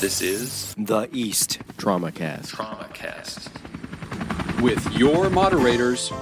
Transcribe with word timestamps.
This 0.00 0.20
is 0.20 0.74
The 0.76 1.08
East. 1.12 1.58
TraumaCast. 1.78 2.50
TraumaCast. 2.54 3.50
with 4.60 4.92
your 4.96 5.30
moderators, 5.30 6.12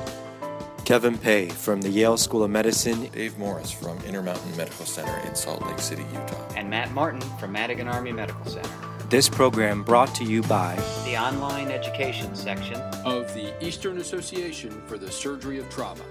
Kevin 0.84 1.18
Pay 1.18 1.48
from 1.48 1.80
the 1.80 1.88
Yale 1.90 2.16
School 2.16 2.44
of 2.44 2.50
Medicine. 2.50 3.08
Dave 3.08 3.36
Morris 3.38 3.70
from 3.72 3.98
Intermountain 4.04 4.56
Medical 4.56 4.86
Center 4.86 5.16
in 5.26 5.34
Salt 5.34 5.62
Lake 5.66 5.78
City, 5.78 6.04
Utah. 6.12 6.46
and 6.56 6.68
Matt 6.70 6.92
Martin 6.92 7.20
from 7.38 7.52
Madigan 7.52 7.88
Army 7.88 8.12
Medical 8.12 8.44
Center. 8.46 8.68
This 9.10 9.28
program 9.28 9.82
brought 9.82 10.14
to 10.16 10.24
you 10.24 10.42
by 10.42 10.76
The 11.04 11.16
online 11.16 11.68
education 11.70 12.34
section, 12.34 12.80
of 13.04 13.32
the 13.34 13.52
Eastern 13.64 13.98
Association 13.98 14.70
for 14.86 14.98
the 14.98 15.10
Surgery 15.10 15.58
of 15.58 15.68
Trauma. 15.70 16.02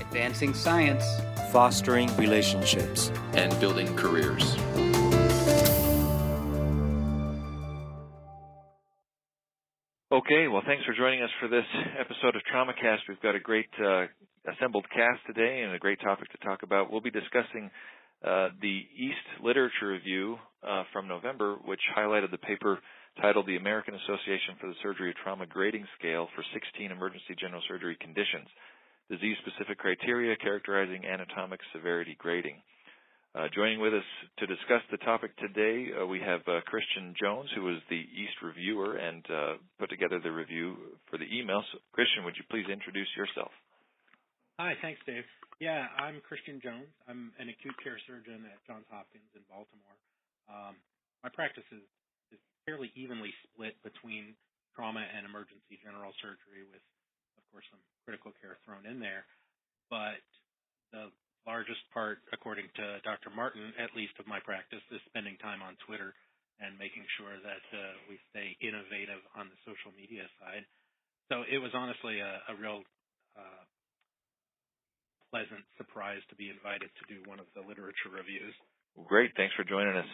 Advancing 0.00 0.54
Science, 0.54 1.04
Fostering 1.52 2.14
Relationships. 2.16 3.10
And 3.32 3.58
building 3.60 3.94
careers. 3.96 4.56
Okay, 10.10 10.48
well, 10.48 10.62
thanks 10.64 10.82
for 10.86 10.94
joining 10.96 11.20
us 11.20 11.28
for 11.38 11.48
this 11.48 11.68
episode 12.00 12.32
of 12.32 12.40
TraumaCast. 12.48 13.04
We've 13.10 13.20
got 13.20 13.34
a 13.34 13.40
great 13.40 13.68
uh, 13.76 14.06
assembled 14.48 14.86
cast 14.88 15.20
today 15.26 15.60
and 15.60 15.74
a 15.74 15.78
great 15.78 16.00
topic 16.00 16.32
to 16.32 16.38
talk 16.38 16.62
about. 16.62 16.90
We'll 16.90 17.04
be 17.04 17.10
discussing 17.10 17.68
uh, 18.24 18.48
the 18.56 18.88
East 18.96 19.44
Literature 19.44 19.92
Review 19.92 20.38
uh, 20.66 20.84
from 20.94 21.08
November, 21.08 21.56
which 21.62 21.84
highlighted 21.92 22.30
the 22.30 22.40
paper 22.40 22.78
titled 23.20 23.44
The 23.46 23.56
American 23.56 23.92
Association 24.00 24.56
for 24.58 24.68
the 24.68 24.80
Surgery 24.82 25.10
of 25.10 25.16
Trauma 25.22 25.44
Grading 25.44 25.84
Scale 25.98 26.26
for 26.34 26.42
16 26.56 26.90
Emergency 26.90 27.36
General 27.38 27.60
Surgery 27.68 27.98
Conditions, 28.00 28.48
Disease 29.10 29.36
Specific 29.44 29.76
Criteria 29.76 30.34
Characterizing 30.40 31.04
Anatomic 31.04 31.60
Severity 31.76 32.16
Grading. 32.18 32.56
Uh, 33.36 33.44
joining 33.52 33.76
with 33.76 33.92
us 33.92 34.08
to 34.40 34.48
discuss 34.48 34.80
the 34.88 34.96
topic 35.04 35.36
today, 35.36 35.92
uh, 35.92 36.08
we 36.08 36.16
have 36.16 36.40
uh, 36.48 36.64
Christian 36.64 37.12
Jones, 37.12 37.52
who 37.52 37.68
is 37.68 37.76
the 37.92 38.00
East 38.00 38.40
reviewer 38.40 38.96
and 38.96 39.20
uh, 39.28 39.60
put 39.76 39.92
together 39.92 40.16
the 40.16 40.32
review 40.32 40.96
for 41.12 41.20
the 41.20 41.28
email. 41.28 41.60
So, 41.68 41.76
Christian, 41.92 42.24
would 42.24 42.40
you 42.40 42.48
please 42.48 42.64
introduce 42.72 43.08
yourself? 43.20 43.52
Hi, 44.56 44.72
thanks, 44.80 45.04
Dave. 45.04 45.28
Yeah, 45.60 45.92
I'm 46.00 46.24
Christian 46.24 46.56
Jones. 46.64 46.88
I'm 47.04 47.36
an 47.36 47.52
acute 47.52 47.76
care 47.84 48.00
surgeon 48.08 48.48
at 48.48 48.64
Johns 48.64 48.88
Hopkins 48.88 49.28
in 49.36 49.44
Baltimore. 49.44 49.98
Um, 50.48 50.80
my 51.20 51.28
practice 51.28 51.68
is, 51.68 51.84
is 52.32 52.40
fairly 52.64 52.88
evenly 52.96 53.36
split 53.44 53.76
between 53.84 54.32
trauma 54.72 55.04
and 55.04 55.28
emergency 55.28 55.76
general 55.84 56.16
surgery, 56.24 56.64
with, 56.64 56.82
of 57.36 57.44
course, 57.52 57.68
some 57.68 57.82
critical 58.08 58.32
care 58.40 58.56
thrown 58.64 58.88
in 58.88 59.04
there. 59.04 59.28
But 59.92 60.24
the 60.96 61.12
largest 61.46 61.82
part, 61.92 62.18
according 62.32 62.66
to 62.76 62.84
Dr. 63.04 63.30
Martin, 63.34 63.72
at 63.78 63.94
least 63.94 64.16
of 64.18 64.26
my 64.26 64.40
practice, 64.40 64.82
is 64.90 65.00
spending 65.08 65.36
time 65.38 65.62
on 65.62 65.76
Twitter 65.86 66.14
and 66.58 66.74
making 66.74 67.06
sure 67.18 67.38
that 67.38 67.64
uh, 67.70 67.80
we 68.10 68.18
stay 68.34 68.58
innovative 68.58 69.22
on 69.38 69.46
the 69.46 69.58
social 69.62 69.94
media 69.94 70.26
side. 70.42 70.66
So 71.30 71.46
it 71.46 71.62
was 71.62 71.70
honestly 71.76 72.18
a, 72.18 72.42
a 72.50 72.54
real 72.58 72.82
uh, 73.38 73.62
pleasant 75.30 75.62
surprise 75.76 76.24
to 76.30 76.34
be 76.34 76.50
invited 76.50 76.90
to 76.90 77.04
do 77.06 77.22
one 77.28 77.38
of 77.38 77.46
the 77.54 77.62
literature 77.62 78.10
reviews. 78.10 78.54
Great, 79.06 79.30
thanks 79.36 79.54
for 79.54 79.62
joining 79.62 79.94
us. 79.94 80.08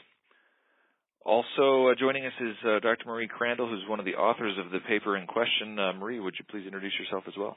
Also 1.25 1.89
uh, 1.89 1.95
joining 1.97 2.27
us 2.27 2.37
is 2.37 2.57
uh, 2.69 2.81
Dr. 2.81 3.09
Marie 3.09 3.29
Crandall, 3.29 3.69
who's 3.69 3.89
one 3.89 3.99
of 3.99 4.05
the 4.05 4.15
authors 4.15 4.59
of 4.61 4.71
the 4.71 4.81
paper 4.85 5.17
in 5.17 5.27
question. 5.27 5.79
Uh, 5.79 5.93
Marie, 5.97 6.21
would 6.21 6.35
you 6.39 6.45
please 6.51 6.67
introduce 6.67 6.93
yourself 7.01 7.25
as 7.27 7.35
well? 7.39 7.57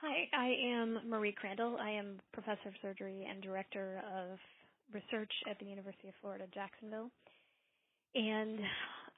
Hi, 0.00 0.24
I 0.32 0.56
am 0.64 0.98
Marie 1.06 1.36
Crandall. 1.36 1.76
I 1.76 1.90
am 1.90 2.20
professor 2.32 2.72
of 2.72 2.74
surgery 2.80 3.28
and 3.28 3.42
director 3.42 4.00
of 4.08 4.38
research 4.94 5.30
at 5.44 5.58
the 5.58 5.66
University 5.66 6.08
of 6.08 6.14
Florida, 6.22 6.44
Jacksonville. 6.54 7.10
And 8.14 8.60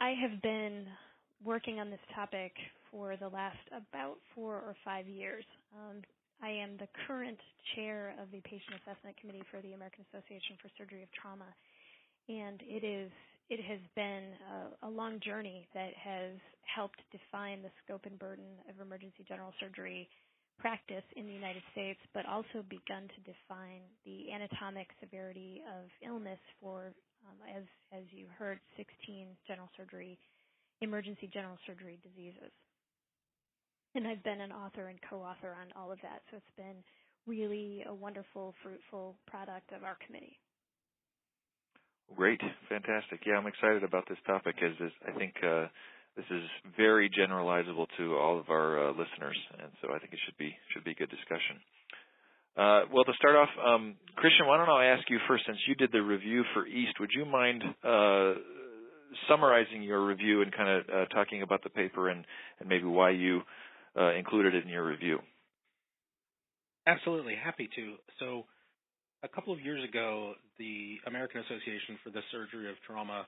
I 0.00 0.11
have 0.19 0.42
been 0.42 0.86
working 1.44 1.78
on 1.78 1.89
this 1.89 2.02
topic 2.12 2.50
for 2.91 3.14
the 3.14 3.28
last 3.28 3.62
about 3.70 4.19
four 4.34 4.57
or 4.57 4.74
five 4.84 5.07
years. 5.07 5.45
Um, 5.70 6.02
I 6.42 6.51
am 6.51 6.74
the 6.80 6.89
current 7.07 7.39
chair 7.77 8.17
of 8.20 8.33
the 8.33 8.40
Patient 8.42 8.83
Assessment 8.83 9.14
Committee 9.20 9.46
for 9.55 9.62
the 9.62 9.74
American 9.74 10.02
Association 10.11 10.58
for 10.58 10.67
Surgery 10.77 11.05
of 11.05 11.12
Trauma. 11.14 11.46
And 12.27 12.58
it 12.67 12.83
is 12.83 13.08
it 13.51 13.62
has 13.62 13.78
been 13.95 14.34
a, 14.83 14.89
a 14.89 14.90
long 14.90 15.20
journey 15.23 15.68
that 15.74 15.95
has 15.95 16.34
helped 16.67 16.98
define 17.14 17.62
the 17.62 17.70
scope 17.84 18.02
and 18.02 18.18
burden 18.18 18.58
of 18.67 18.84
emergency 18.84 19.23
general 19.28 19.55
surgery 19.61 20.08
practice 20.58 21.05
in 21.17 21.27
the 21.27 21.33
United 21.33 21.63
States, 21.73 22.01
but 22.14 22.27
also 22.27 22.63
begun 22.68 23.08
to 23.08 23.20
define 23.27 23.83
the 24.05 24.33
anatomic 24.33 24.89
severity 25.01 25.63
of 25.67 25.89
illness 26.05 26.39
for, 26.61 26.92
um, 27.27 27.39
as 27.48 27.64
as 27.92 28.05
you 28.11 28.27
heard, 28.39 28.58
16 28.77 29.36
general 29.46 29.68
surgery, 29.77 30.18
emergency 30.80 31.29
general 31.33 31.58
surgery 31.67 31.98
diseases. 32.02 32.52
And 33.95 34.08
I've 34.08 34.24
been 34.24 34.40
an 34.40 34.52
author 34.52 34.89
and 34.89 34.98
co-author 35.08 35.55
on 35.61 35.68
all 35.77 35.92
of 35.92 35.98
that, 36.02 36.23
so 36.30 36.39
it's 36.39 36.57
been 36.57 36.83
really 37.27 37.84
a 37.86 37.95
wonderful, 37.95 38.55
fruitful 38.63 39.17
product 39.27 39.73
of 39.73 39.84
our 39.84 39.96
committee. 40.07 40.39
Great, 42.17 42.40
fantastic. 42.69 43.20
Yeah, 43.27 43.34
I'm 43.34 43.46
excited 43.46 43.84
about 43.84 44.08
this 44.08 44.19
topic 44.27 44.57
as, 44.63 44.73
as 44.84 44.92
I 45.07 45.19
think 45.19 45.34
uh, 45.42 45.67
this 46.17 46.27
is 46.30 46.42
very 46.77 47.08
generalizable 47.08 47.86
to 47.96 48.17
all 48.17 48.39
of 48.39 48.50
our 48.50 48.89
uh, 48.89 48.90
listeners, 48.90 49.39
and 49.58 49.73
so 49.80 49.89
I 49.95 49.98
think 49.98 50.12
it 50.12 50.18
should 50.27 50.36
be 50.36 50.55
should 50.73 50.84
be 50.84 50.92
a 50.92 50.95
good 50.95 51.11
discussion. 51.11 51.56
Uh, 52.56 52.84
well, 52.92 53.05
to 53.05 53.12
start 53.17 53.34
off, 53.34 53.48
um, 53.64 53.96
Christian, 54.17 54.46
why 54.46 54.58
don't 54.58 54.68
I 54.68 54.92
ask 54.92 55.08
you 55.08 55.18
first, 55.27 55.45
since 55.46 55.56
you 55.67 55.74
did 55.74 55.90
the 55.90 56.02
review 56.02 56.45
for 56.52 56.67
East, 56.67 57.01
would 57.01 57.11
you 57.17 57.24
mind 57.24 57.64
uh, 57.83 58.34
summarizing 59.27 59.83
your 59.83 60.05
review 60.05 60.42
and 60.42 60.52
kind 60.52 60.68
of 60.68 60.84
uh, 60.89 61.05
talking 61.14 61.40
about 61.40 61.62
the 61.62 61.70
paper 61.70 62.11
and, 62.11 62.27
and 62.61 62.68
maybe 62.68 62.84
why 62.84 63.11
you 63.11 63.40
uh, 63.98 64.12
included 64.12 64.55
it 64.55 64.64
in 64.64 64.68
your 64.68 64.84
review? 64.84 65.18
Absolutely, 66.86 67.36
happy 67.42 67.70
to. 67.74 67.95
So, 68.18 68.45
a 69.22 69.28
couple 69.28 69.55
of 69.55 69.61
years 69.61 69.83
ago, 69.89 70.34
the 70.58 70.96
American 71.06 71.40
Association 71.40 71.96
for 72.05 72.11
the 72.11 72.20
Surgery 72.33 72.68
of 72.68 72.77
Trauma 72.86 73.27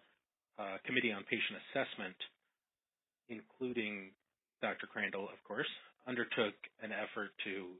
uh, 0.59 0.77
Committee 0.85 1.13
on 1.13 1.23
Patient 1.23 1.57
Assessment 1.71 2.17
including 3.29 4.11
Dr. 4.63 4.87
Crandall, 4.87 5.29
of 5.29 5.41
course, 5.45 5.69
undertook 6.07 6.55
an 6.83 6.93
effort 6.93 7.33
to 7.45 7.77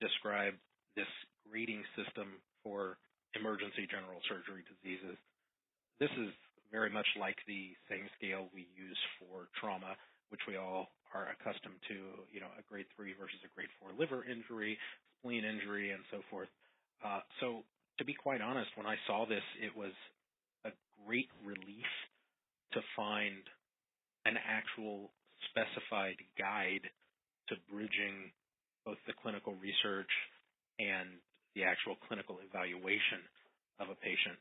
describe 0.00 0.54
this 0.96 1.10
grading 1.50 1.82
system 1.98 2.38
for 2.62 2.98
emergency 3.34 3.86
general 3.90 4.22
surgery 4.30 4.62
diseases. 4.66 5.18
This 5.98 6.10
is 6.18 6.30
very 6.70 6.90
much 6.90 7.06
like 7.18 7.38
the 7.46 7.74
same 7.90 8.06
scale 8.18 8.50
we 8.54 8.66
use 8.74 8.98
for 9.18 9.46
trauma, 9.58 9.94
which 10.30 10.42
we 10.46 10.56
all 10.56 10.90
are 11.14 11.30
accustomed 11.30 11.78
to, 11.86 12.26
you 12.34 12.42
know, 12.42 12.50
a 12.58 12.62
grade 12.66 12.90
three 12.98 13.14
versus 13.14 13.38
a 13.46 13.50
grade 13.54 13.70
four 13.78 13.94
liver 13.94 14.26
injury, 14.26 14.78
spleen 15.20 15.46
injury, 15.46 15.94
and 15.94 16.02
so 16.10 16.18
forth. 16.30 16.50
Uh, 17.04 17.22
so, 17.38 17.62
to 17.98 18.04
be 18.04 18.14
quite 18.14 18.40
honest, 18.42 18.70
when 18.74 18.86
I 18.86 18.98
saw 19.06 19.26
this, 19.26 19.44
it 19.62 19.70
was 19.76 19.94
a 20.66 20.70
great 21.06 21.30
relief 21.46 21.90
to 22.74 22.80
find 22.96 23.38
an 24.24 24.36
actual 24.40 25.10
specified 25.50 26.16
guide 26.38 26.84
to 27.48 27.54
bridging 27.70 28.32
both 28.84 29.00
the 29.06 29.16
clinical 29.20 29.54
research 29.60 30.10
and 30.80 31.20
the 31.54 31.64
actual 31.64 31.96
clinical 32.08 32.40
evaluation 32.40 33.22
of 33.80 33.88
a 33.88 33.98
patient. 34.00 34.38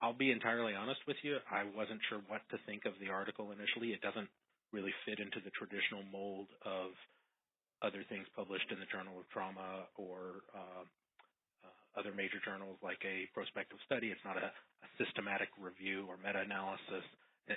I'll 0.00 0.16
be 0.16 0.32
entirely 0.32 0.72
honest 0.72 1.00
with 1.06 1.20
you, 1.22 1.36
I 1.52 1.68
wasn't 1.76 2.00
sure 2.08 2.24
what 2.28 2.40
to 2.50 2.58
think 2.64 2.88
of 2.88 2.96
the 3.00 3.12
article 3.12 3.52
initially. 3.52 3.92
It 3.92 4.00
doesn't 4.00 4.28
really 4.72 4.94
fit 5.04 5.20
into 5.20 5.44
the 5.44 5.52
traditional 5.52 6.00
mold 6.08 6.48
of 6.64 6.96
other 7.84 8.04
things 8.08 8.24
published 8.32 8.68
in 8.72 8.80
the 8.80 8.88
Journal 8.88 9.20
of 9.20 9.28
Trauma 9.28 9.88
or 10.00 10.44
uh, 10.56 10.84
uh, 11.64 12.00
other 12.00 12.16
major 12.16 12.40
journals 12.44 12.80
like 12.80 13.00
a 13.04 13.28
prospective 13.36 13.80
study. 13.84 14.08
It's 14.08 14.24
not 14.24 14.40
a, 14.40 14.48
a 14.48 14.88
systematic 14.96 15.52
review 15.60 16.08
or 16.08 16.16
meta-analysis 16.16 17.04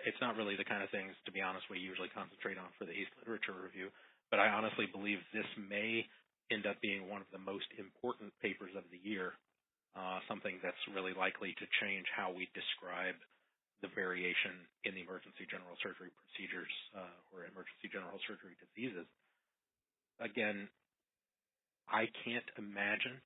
it's 0.02 0.18
not 0.22 0.36
really 0.36 0.58
the 0.58 0.66
kind 0.66 0.82
of 0.82 0.90
things, 0.90 1.14
to 1.26 1.32
be 1.32 1.42
honest, 1.42 1.70
we 1.70 1.78
usually 1.78 2.10
concentrate 2.10 2.58
on 2.58 2.74
for 2.82 2.90
the 2.90 2.96
East 2.98 3.14
Literature 3.22 3.54
Review. 3.54 3.94
But 4.34 4.42
I 4.42 4.50
honestly 4.50 4.90
believe 4.90 5.22
this 5.30 5.48
may 5.58 6.06
end 6.50 6.66
up 6.66 6.82
being 6.82 7.06
one 7.06 7.22
of 7.22 7.30
the 7.30 7.42
most 7.42 7.70
important 7.78 8.34
papers 8.42 8.74
of 8.74 8.84
the 8.90 8.98
year, 8.98 9.38
uh, 9.94 10.20
something 10.26 10.58
that's 10.66 10.80
really 10.90 11.14
likely 11.14 11.54
to 11.62 11.66
change 11.78 12.10
how 12.10 12.34
we 12.34 12.50
describe 12.58 13.16
the 13.86 13.94
variation 13.94 14.66
in 14.88 14.96
the 14.98 15.04
emergency 15.06 15.46
general 15.46 15.76
surgery 15.84 16.10
procedures 16.16 16.72
uh, 16.96 17.14
or 17.30 17.46
emergency 17.46 17.92
general 17.92 18.18
surgery 18.26 18.56
diseases. 18.58 19.06
Again, 20.24 20.72
I 21.86 22.08
can't 22.24 22.48
imagine 22.58 23.20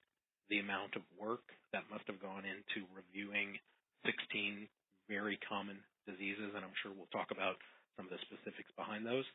the 0.49 0.59
amount 0.59 0.97
of 0.97 1.05
work 1.15 1.45
that 1.71 1.85
must 1.93 2.09
have 2.09 2.19
gone 2.19 2.43
into 2.43 2.89
reviewing 2.91 3.59
16 4.03 4.67
very 5.07 5.37
common 5.47 5.77
diseases, 6.07 6.55
and 6.55 6.63
I'm 6.63 6.75
sure 6.81 6.95
we'll 6.95 7.11
talk 7.11 7.29
about 7.29 7.59
some 7.99 8.07
of 8.07 8.11
the 8.11 8.21
specifics 8.25 8.71
behind 8.79 9.05
those. 9.05 9.27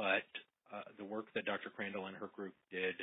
But 0.00 0.26
uh, 0.72 0.88
the 0.98 1.04
work 1.04 1.28
that 1.36 1.44
Dr. 1.44 1.70
Crandall 1.70 2.06
and 2.08 2.16
her 2.16 2.32
group 2.34 2.54
did 2.72 2.96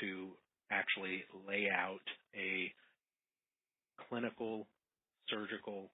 to 0.00 0.32
actually 0.72 1.22
lay 1.46 1.68
out 1.70 2.02
a 2.34 2.72
clinical, 4.08 4.66
surgical, 5.30 5.90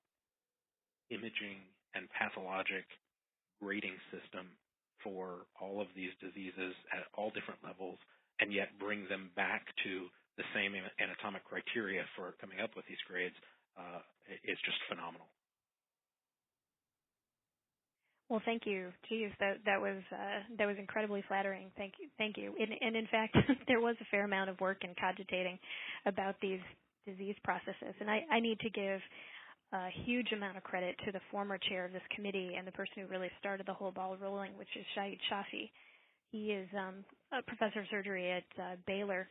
imaging, 1.11 1.61
and 1.95 2.09
pathologic 2.17 2.89
grading 3.61 3.95
system 4.11 4.49
for 5.05 5.47
all 5.61 5.81
of 5.81 5.89
these 5.95 6.11
diseases 6.23 6.75
at 6.95 7.07
all 7.15 7.31
different 7.31 7.61
levels 7.63 7.99
and 8.41 8.53
yet 8.53 8.71
bring 8.79 9.07
them 9.09 9.31
back 9.37 9.67
to 9.85 10.09
the 10.39 10.47
same 10.55 10.73
anatomic 10.99 11.45
criteria 11.45 12.03
for 12.17 12.35
coming 12.41 12.59
up 12.59 12.73
with 12.75 12.87
these 12.89 13.01
grades 13.07 13.37
uh, 13.77 14.01
is 14.45 14.59
just 14.65 14.79
phenomenal. 14.89 15.29
Well, 18.33 18.41
thank 18.47 18.63
you. 18.65 18.89
Geez, 19.11 19.29
that 19.41 19.59
that 19.67 19.79
was 19.79 20.01
uh, 20.11 20.41
that 20.57 20.65
was 20.67 20.77
incredibly 20.79 21.23
flattering. 21.29 21.71
Thank 21.77 22.01
you, 22.01 22.09
thank 22.17 22.39
you. 22.39 22.55
And, 22.59 22.71
and 22.81 22.97
in 22.97 23.07
fact, 23.09 23.37
there 23.69 23.83
was 23.83 23.95
a 24.01 24.07
fair 24.11 24.25
amount 24.25 24.49
of 24.49 24.59
work 24.59 24.85
in 24.85 24.95
cogitating 24.99 25.59
about 26.07 26.37
these 26.41 26.61
disease 27.05 27.37
processes. 27.45 27.93
And 28.01 28.09
I, 28.11 28.25
I 28.33 28.41
need 28.41 28.59
to 28.61 28.71
give 28.71 29.01
a 29.75 29.89
huge 30.07 30.33
amount 30.33 30.57
of 30.57 30.63
credit 30.63 30.97
to 31.05 31.13
the 31.13 31.21
former 31.31 31.59
chair 31.59 31.85
of 31.85 31.93
this 31.93 32.01
committee 32.17 32.55
and 32.57 32.67
the 32.67 32.73
person 32.73 33.03
who 33.03 33.07
really 33.07 33.29
started 33.39 33.67
the 33.67 33.75
whole 33.75 33.91
ball 33.93 34.17
rolling, 34.17 34.53
which 34.57 34.73
is 34.81 34.87
Shahid 34.97 35.19
Shafi. 35.31 35.69
He 36.31 36.53
is 36.53 36.69
um, 36.73 37.05
a 37.37 37.43
professor 37.43 37.81
of 37.81 37.87
surgery 37.91 38.33
at 38.33 38.49
uh, 38.59 38.77
Baylor, 38.87 39.29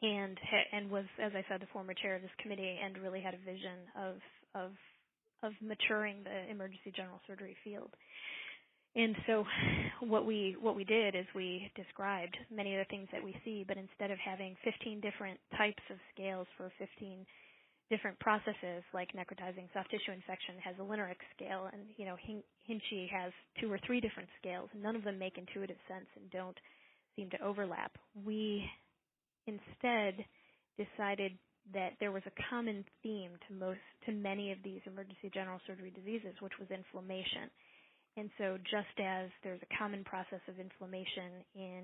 and 0.00 0.38
and 0.72 0.90
was, 0.90 1.04
as 1.22 1.32
I 1.34 1.44
said, 1.46 1.60
the 1.60 1.68
former 1.74 1.92
chair 1.92 2.16
of 2.16 2.22
this 2.22 2.32
committee, 2.40 2.78
and 2.82 2.96
really 2.96 3.20
had 3.20 3.34
a 3.34 3.44
vision 3.44 3.84
of 4.00 4.14
of 4.54 4.70
of 5.42 5.52
maturing 5.60 6.24
the 6.24 6.50
emergency 6.50 6.92
general 6.94 7.20
surgery 7.26 7.56
field. 7.64 7.90
And 8.96 9.14
so 9.26 9.44
what 10.00 10.26
we 10.26 10.56
what 10.60 10.76
we 10.76 10.84
did 10.84 11.14
is 11.14 11.26
we 11.34 11.70
described 11.76 12.36
many 12.50 12.74
of 12.74 12.80
the 12.80 12.90
things 12.90 13.08
that 13.12 13.22
we 13.22 13.36
see, 13.44 13.64
but 13.66 13.76
instead 13.76 14.10
of 14.10 14.18
having 14.18 14.56
15 14.64 15.00
different 15.00 15.38
types 15.56 15.82
of 15.90 15.98
scales 16.14 16.46
for 16.56 16.72
15 16.78 17.26
different 17.90 18.18
processes, 18.18 18.84
like 18.92 19.08
necrotizing 19.12 19.68
soft 19.72 19.90
tissue 19.90 20.12
infection 20.12 20.56
has 20.62 20.74
a 20.78 20.82
LRINEC 20.82 21.16
scale, 21.36 21.68
and 21.72 21.82
you 21.96 22.04
know 22.04 22.16
Hinchey 22.68 23.08
has 23.10 23.32
two 23.60 23.70
or 23.72 23.78
three 23.86 24.00
different 24.00 24.28
scales. 24.40 24.68
None 24.74 24.96
of 24.96 25.04
them 25.04 25.18
make 25.18 25.38
intuitive 25.38 25.78
sense 25.88 26.06
and 26.16 26.30
don't 26.30 26.58
seem 27.16 27.30
to 27.30 27.42
overlap. 27.42 27.92
We 28.26 28.64
instead 29.46 30.24
decided 30.76 31.32
that 31.74 31.94
there 32.00 32.12
was 32.12 32.22
a 32.26 32.34
common 32.50 32.84
theme 33.02 33.32
to 33.48 33.54
most 33.54 33.82
to 34.06 34.12
many 34.12 34.52
of 34.52 34.58
these 34.64 34.80
emergency 34.86 35.30
general 35.32 35.60
surgery 35.66 35.92
diseases, 35.94 36.34
which 36.40 36.52
was 36.58 36.68
inflammation. 36.70 37.50
And 38.16 38.30
so 38.38 38.58
just 38.64 38.96
as 38.98 39.30
there's 39.44 39.60
a 39.62 39.76
common 39.78 40.04
process 40.04 40.40
of 40.48 40.58
inflammation 40.58 41.44
in 41.54 41.82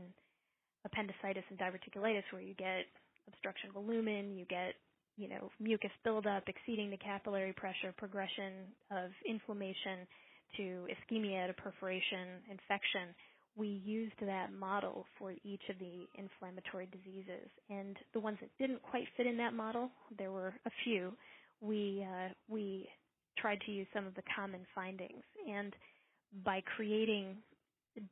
appendicitis 0.84 1.44
and 1.50 1.58
diverticulitis 1.58 2.26
where 2.32 2.42
you 2.42 2.54
get 2.54 2.86
obstruction 3.28 3.68
of 3.70 3.74
the 3.74 3.84
lumen, 3.84 4.36
you 4.36 4.44
get 4.46 4.74
you 5.16 5.28
know 5.28 5.50
mucus 5.60 5.94
buildup 6.02 6.44
exceeding 6.48 6.90
the 6.90 6.98
capillary 6.98 7.52
pressure, 7.52 7.94
progression 7.96 8.66
of 8.90 9.10
inflammation 9.28 10.06
to 10.56 10.86
ischemia 10.90 11.46
to 11.46 11.54
perforation, 11.54 12.42
infection 12.50 13.14
we 13.56 13.80
used 13.84 14.14
that 14.20 14.52
model 14.52 15.06
for 15.18 15.32
each 15.44 15.62
of 15.70 15.78
the 15.78 16.06
inflammatory 16.18 16.88
diseases. 16.90 17.48
And 17.70 17.96
the 18.12 18.20
ones 18.20 18.38
that 18.40 18.50
didn't 18.58 18.82
quite 18.82 19.04
fit 19.16 19.26
in 19.26 19.36
that 19.38 19.54
model, 19.54 19.90
there 20.18 20.32
were 20.32 20.54
a 20.66 20.70
few. 20.84 21.12
We 21.60 22.04
uh, 22.04 22.28
we 22.48 22.88
tried 23.38 23.60
to 23.66 23.72
use 23.72 23.86
some 23.94 24.06
of 24.06 24.14
the 24.14 24.22
common 24.34 24.60
findings, 24.74 25.22
and 25.48 25.74
by 26.44 26.62
creating 26.76 27.36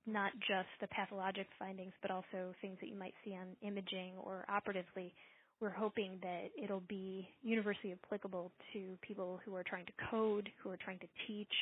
not 0.07 0.33
just 0.39 0.69
the 0.81 0.87
pathologic 0.89 1.49
findings, 1.59 1.93
but 2.03 2.11
also 2.11 2.55
things 2.61 2.79
that 2.81 2.89
you 2.89 2.97
might 2.97 3.15
see 3.25 3.35
on 3.35 3.57
imaging 3.67 4.13
or 4.23 4.45
operatively, 4.49 5.13
we're 5.61 5.71
hoping 5.71 6.19
that 6.23 6.51
it'll 6.63 6.83
be 6.89 7.29
universally 7.43 7.95
applicable 8.05 8.53
to 8.73 8.97
people 9.03 9.41
who 9.45 9.55
are 9.55 9.65
trying 9.65 9.87
to 9.87 9.93
code, 10.11 10.49
who 10.63 10.71
are 10.71 10.77
trying 10.77 10.99
to 11.01 11.07
teach, 11.27 11.53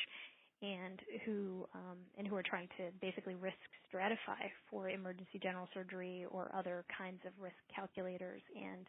and 0.61 0.99
who 1.25 1.65
um, 1.73 1.97
and 2.17 2.27
who 2.27 2.35
are 2.35 2.43
trying 2.43 2.67
to 2.77 2.89
basically 3.01 3.35
risk 3.35 3.57
stratify 3.91 4.49
for 4.69 4.89
emergency 4.89 5.39
general 5.41 5.67
surgery 5.73 6.25
or 6.29 6.51
other 6.55 6.85
kinds 6.95 7.19
of 7.25 7.31
risk 7.41 7.55
calculators 7.73 8.41
and 8.55 8.85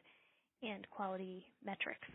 and 0.62 0.86
quality 0.90 1.44
metrics. 1.64 2.06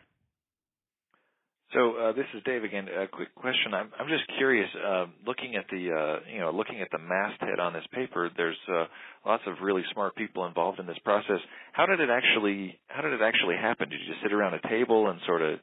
So 1.73 1.97
uh, 1.97 2.13
this 2.13 2.25
is 2.33 2.41
Dave 2.45 2.63
again. 2.63 2.87
A 2.87 3.07
quick 3.07 3.35
question. 3.35 3.73
I'm, 3.73 3.91
I'm 3.99 4.07
just 4.07 4.23
curious. 4.37 4.69
Uh, 4.73 5.07
looking 5.25 5.57
at 5.57 5.65
the 5.69 5.91
uh, 5.91 6.19
you 6.31 6.39
know 6.39 6.51
looking 6.51 6.79
at 6.81 6.87
the 6.91 6.99
masthead 6.99 7.59
on 7.59 7.73
this 7.73 7.83
paper, 7.91 8.29
there's 8.37 8.57
uh, 8.71 8.85
lots 9.25 9.43
of 9.47 9.55
really 9.61 9.83
smart 9.91 10.15
people 10.15 10.45
involved 10.45 10.79
in 10.79 10.85
this 10.85 10.99
process. 11.03 11.39
How 11.73 11.85
did 11.85 11.99
it 11.99 12.09
actually 12.09 12.79
How 12.87 13.01
did 13.01 13.13
it 13.13 13.21
actually 13.21 13.55
happen? 13.55 13.89
Did 13.89 13.99
you 13.99 14.13
just 14.13 14.23
sit 14.23 14.31
around 14.31 14.53
a 14.53 14.67
table 14.69 15.09
and 15.09 15.19
sort 15.25 15.41
of 15.41 15.59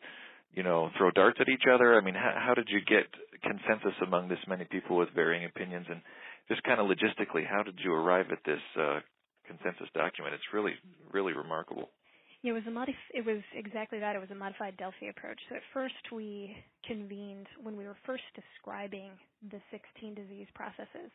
you 0.55 0.63
know, 0.63 0.91
throw 0.97 1.11
darts 1.11 1.39
at 1.41 1.49
each 1.49 1.65
other? 1.73 1.99
I 1.99 2.01
mean, 2.01 2.15
how, 2.15 2.33
how 2.37 2.55
did 2.55 2.69
you 2.71 2.81
get 2.81 3.07
consensus 3.43 3.95
among 4.07 4.29
this 4.29 4.39
many 4.47 4.65
people 4.65 4.97
with 4.97 5.11
varying 5.15 5.45
opinions? 5.45 5.87
And 5.91 6.01
just 6.49 6.63
kind 6.65 6.81
of 6.81 6.87
logistically, 6.87 7.47
how 7.47 7.63
did 7.63 7.79
you 7.83 7.93
arrive 7.93 8.27
at 8.31 8.39
this 8.45 8.61
uh, 8.79 9.01
consensus 9.47 9.89
document? 9.95 10.35
It's 10.35 10.53
really, 10.53 10.75
really 11.13 11.33
remarkable. 11.33 11.89
Yeah, 12.43 12.51
it 12.51 12.55
was 12.55 12.69
a 12.69 12.71
modif- 12.71 13.11
it 13.15 13.25
was 13.25 13.41
exactly 13.55 13.99
that. 14.01 14.17
It 14.17 14.19
was 14.19 14.31
a 14.31 14.35
modified 14.35 14.77
Delphi 14.77 15.07
approach. 15.07 15.41
So 15.49 15.57
at 15.57 15.63
first 15.73 15.95
we 16.13 16.55
convened 16.87 17.47
when 17.63 17.75
we 17.75 17.87
were 17.87 17.97
first 18.05 18.25
describing 18.37 19.11
the 19.51 19.61
16 19.71 20.15
disease 20.15 20.47
processes, 20.55 21.09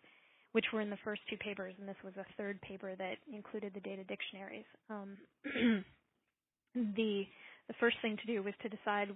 which 0.54 0.66
were 0.74 0.81
in 0.81 0.89
the 0.89 0.98
first 1.04 1.21
two 1.30 1.38
papers, 1.38 1.75
and 1.77 1.88
this 1.88 2.01
was 2.04 2.13
a 2.18 2.25
third 2.36 2.60
paper 2.62 2.95
that 2.95 3.18
included 3.31 3.74
the 3.75 3.80
data 3.80 4.04
dictionaries. 4.06 4.66
Um, 4.89 5.18
the 6.74 7.25
the 7.68 7.75
first 7.80 7.98
thing 8.01 8.18
to 8.18 8.25
do 8.25 8.42
was 8.42 8.56
to 8.63 8.69
decide 8.69 9.10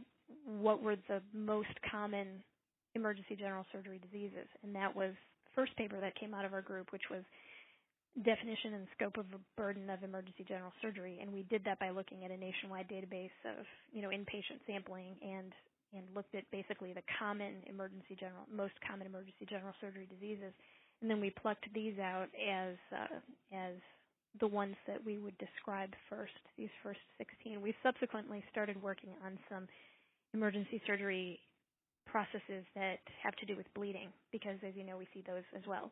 what 0.45 0.83
were 0.83 0.97
the 1.07 1.21
most 1.33 1.73
common 1.89 2.43
emergency 2.95 3.35
general 3.35 3.65
surgery 3.71 3.99
diseases, 3.99 4.47
and 4.63 4.75
that 4.75 4.95
was 4.95 5.11
first 5.55 5.75
paper 5.75 5.99
that 5.99 6.19
came 6.19 6.33
out 6.33 6.45
of 6.45 6.53
our 6.53 6.61
group, 6.61 6.91
which 6.91 7.09
was 7.09 7.23
definition 8.21 8.73
and 8.75 8.87
scope 8.95 9.17
of 9.17 9.25
burden 9.57 9.89
of 9.89 10.03
emergency 10.03 10.45
general 10.47 10.71
surgery, 10.81 11.17
and 11.21 11.33
we 11.33 11.43
did 11.49 11.63
that 11.65 11.79
by 11.79 11.89
looking 11.89 12.23
at 12.25 12.31
a 12.31 12.37
nationwide 12.37 12.87
database 12.87 13.33
of 13.45 13.65
you 13.91 14.01
know 14.01 14.09
inpatient 14.09 14.61
sampling 14.67 15.15
and 15.21 15.51
and 15.93 16.03
looked 16.15 16.33
at 16.35 16.43
basically 16.51 16.93
the 16.93 17.05
common 17.19 17.61
emergency 17.65 18.17
general 18.19 18.45
most 18.53 18.73
common 18.87 19.07
emergency 19.07 19.45
general 19.49 19.73
surgery 19.81 20.07
diseases, 20.09 20.53
and 21.01 21.09
then 21.09 21.19
we 21.19 21.29
plucked 21.29 21.65
these 21.73 21.97
out 21.97 22.29
as 22.37 22.75
uh, 22.93 23.17
as 23.55 23.75
the 24.39 24.47
ones 24.47 24.75
that 24.87 25.03
we 25.03 25.17
would 25.17 25.37
describe 25.37 25.89
first, 26.09 26.33
these 26.57 26.69
first 26.81 26.99
16. 27.17 27.61
We 27.61 27.75
subsequently 27.83 28.43
started 28.51 28.81
working 28.81 29.11
on 29.23 29.37
some 29.49 29.67
emergency 30.33 30.81
surgery 30.87 31.39
processes 32.05 32.65
that 32.75 32.99
have 33.21 33.35
to 33.37 33.45
do 33.45 33.55
with 33.55 33.65
bleeding 33.73 34.09
because 34.31 34.57
as 34.67 34.73
you 34.75 34.83
know 34.83 34.97
we 34.97 35.07
see 35.13 35.23
those 35.25 35.43
as 35.55 35.63
well. 35.67 35.91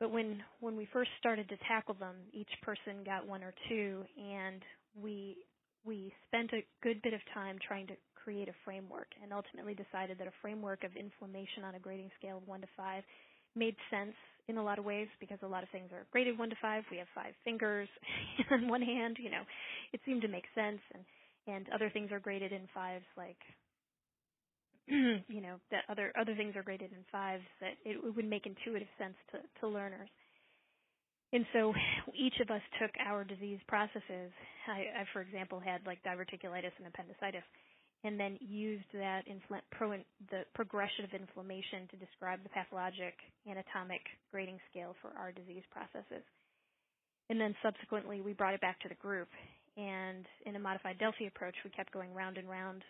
But 0.00 0.10
when 0.10 0.42
when 0.60 0.76
we 0.76 0.88
first 0.92 1.10
started 1.18 1.48
to 1.48 1.56
tackle 1.68 1.94
them, 1.94 2.16
each 2.32 2.50
person 2.62 3.04
got 3.04 3.26
one 3.26 3.42
or 3.42 3.54
two 3.68 4.04
and 4.18 4.62
we 5.00 5.36
we 5.84 6.12
spent 6.26 6.52
a 6.52 6.64
good 6.82 7.00
bit 7.02 7.14
of 7.14 7.20
time 7.32 7.58
trying 7.66 7.86
to 7.88 7.94
create 8.14 8.48
a 8.48 8.56
framework 8.64 9.08
and 9.22 9.32
ultimately 9.32 9.74
decided 9.74 10.18
that 10.18 10.26
a 10.26 10.40
framework 10.40 10.82
of 10.82 10.90
inflammation 10.96 11.62
on 11.62 11.74
a 11.74 11.78
grading 11.78 12.10
scale 12.18 12.38
of 12.38 12.48
1 12.48 12.62
to 12.62 12.66
5 12.74 13.02
made 13.54 13.76
sense 13.90 14.16
in 14.48 14.56
a 14.56 14.64
lot 14.64 14.78
of 14.78 14.84
ways 14.84 15.08
because 15.20 15.38
a 15.42 15.46
lot 15.46 15.62
of 15.62 15.68
things 15.68 15.92
are 15.92 16.06
graded 16.10 16.38
1 16.38 16.50
to 16.50 16.56
5. 16.60 16.84
We 16.90 16.96
have 16.98 17.06
five 17.14 17.34
fingers 17.44 17.88
on 18.50 18.68
one 18.68 18.82
hand, 18.82 19.18
you 19.20 19.30
know. 19.30 19.42
It 19.92 20.00
seemed 20.06 20.22
to 20.22 20.28
make 20.28 20.44
sense 20.54 20.80
and 20.94 21.04
and 21.46 21.66
other 21.74 21.90
things 21.90 22.10
are 22.10 22.20
graded 22.20 22.52
in 22.52 22.62
fives 22.72 23.04
like 23.16 23.36
Mm-hmm. 24.84 25.32
you 25.32 25.40
know 25.40 25.56
that 25.70 25.84
other 25.88 26.12
other 26.20 26.34
things 26.36 26.56
are 26.56 26.62
graded 26.62 26.92
in 26.92 27.00
fives 27.10 27.44
that 27.60 27.72
it, 27.88 27.96
would 28.04 28.28
make 28.28 28.44
intuitive 28.44 28.88
sense 28.98 29.16
to, 29.32 29.40
to 29.60 29.66
learners. 29.66 30.10
And 31.32 31.46
so 31.52 31.72
each 32.14 32.38
of 32.40 32.50
us 32.50 32.60
took 32.78 32.92
our 33.00 33.24
disease 33.24 33.58
processes. 33.66 34.30
I, 34.68 35.02
I, 35.02 35.04
for 35.12 35.22
example, 35.22 35.58
had 35.58 35.80
like 35.86 36.04
diverticulitis 36.04 36.76
and 36.76 36.86
appendicitis, 36.86 37.42
and 38.04 38.20
then 38.20 38.36
used 38.40 38.84
that 38.92 39.24
infl- 39.24 39.64
pro, 39.72 39.96
the 40.30 40.44
progression 40.54 41.04
of 41.04 41.16
inflammation 41.16 41.88
to 41.90 41.96
describe 41.96 42.44
the 42.44 42.50
pathologic 42.50 43.16
anatomic 43.48 44.04
grading 44.30 44.60
scale 44.70 44.94
for 45.00 45.16
our 45.18 45.32
disease 45.32 45.64
processes. 45.72 46.22
And 47.30 47.40
then 47.40 47.56
subsequently, 47.64 48.20
we 48.20 48.34
brought 48.34 48.52
it 48.52 48.60
back 48.60 48.78
to 48.80 48.88
the 48.88 49.00
group, 49.00 49.28
and 49.78 50.26
in 50.44 50.56
a 50.56 50.60
modified 50.60 50.98
Delphi 50.98 51.24
approach, 51.24 51.56
we 51.64 51.70
kept 51.70 51.90
going 51.90 52.12
round 52.12 52.36
and 52.36 52.48
round, 52.48 52.84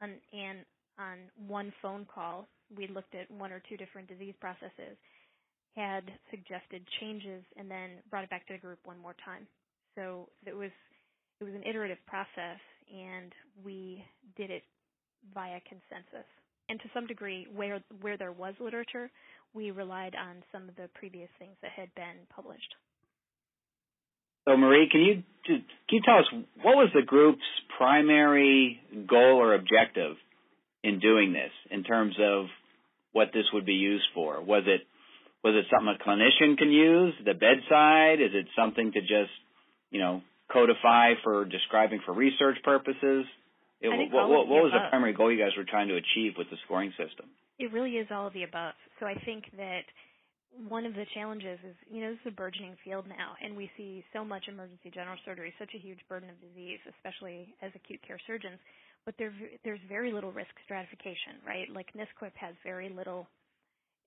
and 0.00 0.64
on 0.98 1.18
one 1.46 1.72
phone 1.82 2.06
call, 2.12 2.46
we 2.76 2.86
looked 2.88 3.14
at 3.14 3.30
one 3.30 3.52
or 3.52 3.62
two 3.68 3.76
different 3.76 4.08
disease 4.08 4.34
processes, 4.40 4.96
had 5.76 6.04
suggested 6.30 6.82
changes, 7.00 7.44
and 7.56 7.70
then 7.70 7.90
brought 8.10 8.24
it 8.24 8.30
back 8.30 8.46
to 8.46 8.54
the 8.54 8.58
group 8.58 8.78
one 8.84 8.98
more 8.98 9.14
time. 9.24 9.46
So 9.94 10.28
it 10.44 10.56
was 10.56 10.70
it 11.40 11.44
was 11.44 11.54
an 11.54 11.64
iterative 11.68 11.98
process, 12.06 12.60
and 12.90 13.32
we 13.64 14.04
did 14.36 14.50
it 14.50 14.62
via 15.34 15.60
consensus. 15.68 16.26
And 16.68 16.80
to 16.80 16.86
some 16.94 17.06
degree, 17.06 17.46
where 17.54 17.80
where 18.00 18.16
there 18.16 18.32
was 18.32 18.54
literature, 18.58 19.10
we 19.54 19.70
relied 19.70 20.14
on 20.14 20.42
some 20.52 20.68
of 20.68 20.76
the 20.76 20.88
previous 20.94 21.28
things 21.38 21.56
that 21.62 21.70
had 21.70 21.94
been 21.94 22.26
published. 22.34 22.74
So, 24.48 24.56
Marie, 24.56 24.88
can 24.90 25.00
you 25.00 25.22
can 25.44 25.64
you 25.90 26.00
tell 26.04 26.18
us 26.18 26.44
what 26.62 26.76
was 26.76 26.90
the 26.94 27.02
group's 27.02 27.42
primary 27.76 28.80
goal 29.08 29.40
or 29.40 29.54
objective 29.54 30.16
in 30.82 31.00
doing 31.00 31.32
this 31.32 31.52
in 31.70 31.84
terms 31.84 32.14
of 32.20 32.46
what 33.12 33.28
this 33.32 33.44
would 33.52 33.66
be 33.66 33.74
used 33.74 34.06
for? 34.14 34.42
Was 34.42 34.64
it 34.66 34.82
was 35.44 35.54
it 35.54 35.66
something 35.70 35.94
a 35.94 36.02
clinician 36.02 36.58
can 36.58 36.72
use, 36.72 37.14
the 37.24 37.34
bedside? 37.34 38.20
Is 38.20 38.34
it 38.34 38.46
something 38.58 38.90
to 38.92 39.00
just, 39.00 39.30
you 39.90 40.00
know, 40.00 40.22
codify 40.52 41.14
for 41.22 41.44
describing 41.44 42.00
for 42.04 42.12
research 42.12 42.58
purposes? 42.64 43.26
It, 43.80 43.90
what, 44.10 44.28
what, 44.28 44.48
what 44.48 44.62
was 44.64 44.72
the 44.72 44.88
primary 44.90 45.12
goal 45.12 45.30
you 45.30 45.38
guys 45.38 45.52
were 45.56 45.68
trying 45.68 45.88
to 45.88 45.94
achieve 45.94 46.32
with 46.36 46.50
the 46.50 46.56
scoring 46.64 46.90
system? 46.98 47.30
It 47.58 47.72
really 47.72 48.00
is 48.00 48.08
all 48.10 48.26
of 48.26 48.32
the 48.32 48.42
above. 48.42 48.74
So 48.98 49.06
I 49.06 49.14
think 49.24 49.44
that 49.56 49.84
one 50.68 50.86
of 50.86 50.94
the 50.94 51.04
challenges 51.14 51.60
is, 51.62 51.76
you 51.92 52.00
know, 52.00 52.10
this 52.10 52.20
is 52.24 52.32
a 52.32 52.36
burgeoning 52.36 52.76
field 52.82 53.04
now, 53.06 53.36
and 53.44 53.54
we 53.54 53.70
see 53.76 54.02
so 54.12 54.24
much 54.24 54.48
emergency 54.48 54.90
general 54.92 55.16
surgery, 55.24 55.52
such 55.58 55.70
a 55.76 55.78
huge 55.78 56.00
burden 56.08 56.30
of 56.30 56.40
disease, 56.40 56.80
especially 56.96 57.54
as 57.60 57.70
acute 57.76 58.00
care 58.06 58.18
surgeons. 58.26 58.58
But 59.06 59.14
there, 59.18 59.32
there's 59.64 59.80
very 59.88 60.12
little 60.12 60.32
risk 60.32 60.50
stratification, 60.64 61.38
right? 61.46 61.68
Like 61.72 61.86
NSQIP 61.96 62.34
has 62.34 62.54
very 62.64 62.90
little 62.90 63.28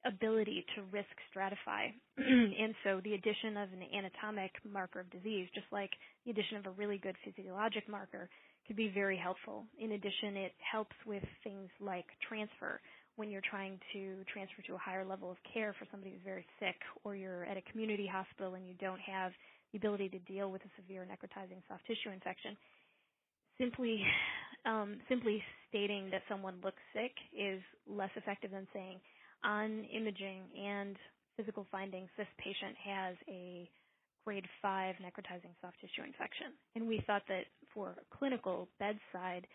ability 0.06 0.66
to 0.76 0.84
risk 0.92 1.10
stratify. 1.34 1.92
and 2.18 2.76
so 2.84 3.02
the 3.04 3.14
addition 3.14 3.58
of 3.58 3.70
an 3.72 3.84
anatomic 3.96 4.52
marker 4.70 5.00
of 5.00 5.10
disease, 5.10 5.48
just 5.56 5.68
like 5.72 5.92
the 6.26 6.32
addition 6.32 6.58
of 6.58 6.66
a 6.66 6.72
really 6.72 6.98
good 6.98 7.16
physiologic 7.24 7.88
marker, 7.90 8.30
could 8.68 8.76
be 8.76 8.92
very 8.94 9.18
helpful. 9.18 9.66
In 9.80 9.94
addition, 9.94 10.38
it 10.38 10.54
helps 10.60 10.96
with 11.08 11.24
things 11.44 11.70
like 11.80 12.06
transfer 12.28 12.80
when 13.16 13.30
you're 13.30 13.44
trying 13.50 13.80
to 13.92 14.24
transfer 14.32 14.62
to 14.68 14.76
a 14.76 14.78
higher 14.78 15.04
level 15.04 15.32
of 15.32 15.38
care 15.54 15.76
for 15.78 15.86
somebody 15.92 16.12
who's 16.12 16.24
very 16.24 16.46
sick 16.60 16.76
or 17.04 17.16
you're 17.16 17.44
at 17.46 17.58
a 17.58 17.62
community 17.72 18.08
hospital 18.08 18.54
and 18.54 18.68
you 18.68 18.76
don't 18.80 19.00
have 19.00 19.32
the 19.72 19.78
ability 19.78 20.08
to 20.10 20.20
deal 20.20 20.52
with 20.52 20.62
a 20.62 20.72
severe 20.80 21.06
necrotizing 21.06 21.60
soft 21.68 21.86
tissue 21.86 22.14
infection. 22.14 22.56
Simply 23.58 24.02
um, 24.66 24.98
simply 25.08 25.42
stating 25.70 26.10
that 26.12 26.22
someone 26.30 26.56
looks 26.64 26.82
sick 26.94 27.12
is 27.38 27.62
less 27.88 28.12
effective 28.16 28.52
than 28.52 28.68
saying 28.74 29.00
on 29.44 29.86
imaging 29.86 30.44
and 30.60 30.96
physical 31.38 31.66
findings 31.72 32.10
this 32.18 32.28
patient 32.38 32.76
has 32.84 33.16
a 33.30 33.70
grade 34.26 34.46
5 34.62 34.96
necrotizing 34.96 35.56
soft 35.62 35.80
tissue 35.80 36.06
infection. 36.06 36.54
And 36.76 36.88
we 36.88 37.02
thought 37.08 37.24
that 37.30 37.46
for 37.74 37.96
clinical 38.12 38.68
bedside 38.80 39.48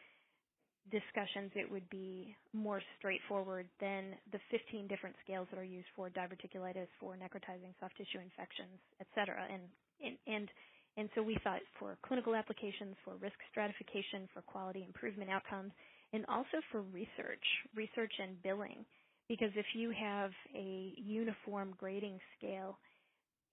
discussions, 0.91 1.53
it 1.55 1.71
would 1.71 1.89
be 1.91 2.35
more 2.53 2.81
straightforward 2.99 3.69
than 3.81 4.17
the 4.33 4.41
15 4.51 4.89
different 4.89 5.17
scales 5.25 5.47
that 5.51 5.59
are 5.59 5.65
used 5.65 5.89
for 5.97 6.11
diverticulitis, 6.11 6.89
for 7.01 7.15
necrotizing 7.15 7.73
soft 7.81 7.97
tissue 7.97 8.21
infections, 8.21 8.77
et 9.01 9.07
cetera. 9.15 9.45
And, 9.49 9.63
and, 10.05 10.17
and, 10.27 10.49
and 10.97 11.09
so 11.15 11.23
we 11.23 11.39
thought 11.45 11.61
for 11.79 11.97
clinical 12.07 12.35
applications, 12.35 12.97
for 13.05 13.15
risk 13.17 13.37
stratification, 13.51 14.29
for 14.35 14.43
quality 14.43 14.85
improvement 14.87 15.31
outcomes, 15.31 15.73
and 16.13 16.25
also 16.29 16.61
for 16.73 16.83
research, 16.83 17.45
research 17.77 18.13
and 18.23 18.43
billing. 18.43 18.85
Because 19.29 19.51
if 19.57 19.67
you 19.75 19.91
have 19.93 20.31
a 20.55 20.93
uniform 20.99 21.75
grading 21.79 22.19
scale 22.39 22.77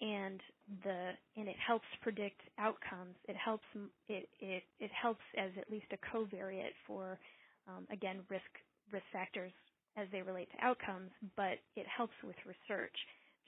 and 0.02 0.42
the 0.84 1.12
and 1.38 1.48
it 1.48 1.56
helps 1.66 1.86
predict 2.02 2.42
outcomes. 2.60 3.16
It 3.30 3.36
helps 3.38 3.64
it 4.10 4.30
it 4.40 4.64
it 4.80 4.92
helps 4.92 5.24
as 5.38 5.52
at 5.60 5.72
least 5.72 5.88
a 5.94 6.00
covariate 6.16 6.76
for 6.88 7.20
um, 7.68 7.88
again 7.92 8.20
risk 8.30 8.50
risk 8.92 9.06
factors 9.14 9.52
as 9.98 10.08
they 10.12 10.22
relate 10.24 10.50
to 10.52 10.66
outcomes, 10.66 11.12
but 11.38 11.60
it 11.76 11.86
helps 11.86 12.16
with 12.26 12.36
research. 12.46 12.96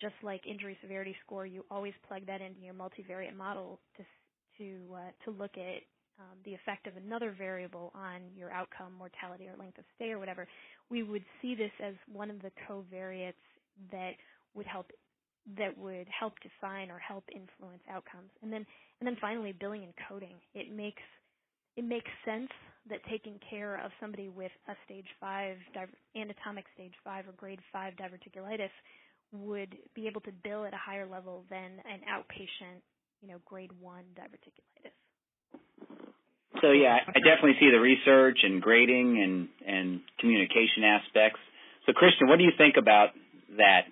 Just 0.02 0.16
like 0.24 0.46
injury 0.48 0.78
severity 0.82 1.16
score, 1.26 1.46
you 1.46 1.66
always 1.72 1.94
plug 2.08 2.26
that 2.28 2.42
into 2.42 2.62
your 2.62 2.74
multivariate 2.74 3.36
model 3.36 3.80
to 3.98 4.04
to 4.58 4.96
uh, 4.96 5.12
to 5.26 5.32
look 5.32 5.52
at 5.58 5.84
um, 6.20 6.38
the 6.46 6.54
effect 6.54 6.88
of 6.88 6.94
another 6.98 7.34
variable 7.38 7.92
on 7.96 8.22
your 8.36 8.52
outcome, 8.52 8.94
mortality 8.98 9.48
or 9.48 9.58
length 9.58 9.78
of 9.78 9.86
stay 9.96 10.12
or 10.12 10.20
whatever. 10.20 10.48
We 10.90 11.04
would 11.04 11.24
see 11.42 11.56
this 11.56 11.72
as 11.84 11.96
one 12.12 12.30
of 12.30 12.42
the 12.42 12.52
covariates 12.70 13.34
that 13.92 14.14
would 14.54 14.68
help 14.68 14.92
that 15.58 15.78
would 15.78 16.08
help 16.08 16.34
define 16.40 16.90
or 16.90 17.00
help 17.00 17.24
influence 17.34 17.84
outcomes. 17.90 18.30
And 18.42 18.52
then 18.52 18.66
and 19.00 19.08
then 19.08 19.18
finally 19.20 19.54
billing 19.60 19.84
and 19.84 19.94
coding. 20.08 20.36
It 20.54 20.72
makes 20.72 21.02
it 21.76 21.84
makes 21.84 22.10
sense 22.26 22.50
that 22.90 23.00
taking 23.10 23.40
care 23.50 23.76
of 23.84 23.92
somebody 24.00 24.30
with 24.30 24.52
a 24.68 24.74
stage 24.86 25.08
5 25.20 25.58
anatomic 26.16 26.66
stage 26.76 26.94
5 27.04 27.28
or 27.30 27.32
grade 27.32 27.60
5 27.72 27.94
diverticulitis 27.96 28.70
would 29.34 29.76
be 29.96 30.08
able 30.08 30.22
to 30.22 30.32
bill 30.44 30.66
at 30.66 30.74
a 30.74 30.78
higher 30.78 31.08
level 31.08 31.44
than 31.50 31.82
an 31.90 32.02
outpatient, 32.10 32.80
you 33.22 33.28
know, 33.30 33.38
grade 33.46 33.72
1 33.82 34.04
diverticulitis. 34.16 34.94
So 36.62 36.72
yeah, 36.72 36.98
I 37.08 37.20
definitely 37.20 37.56
see 37.60 37.72
the 37.72 37.80
research 37.80 38.40
and 38.44 38.62
grading 38.62 39.20
and 39.22 39.48
and 39.68 40.02
communication 40.20 40.84
aspects. 40.86 41.40
So 41.86 41.94
Christian, 41.94 42.28
what 42.30 42.38
do 42.38 42.44
you 42.46 42.52
think 42.58 42.76
about 42.78 43.10
that? 43.58 43.88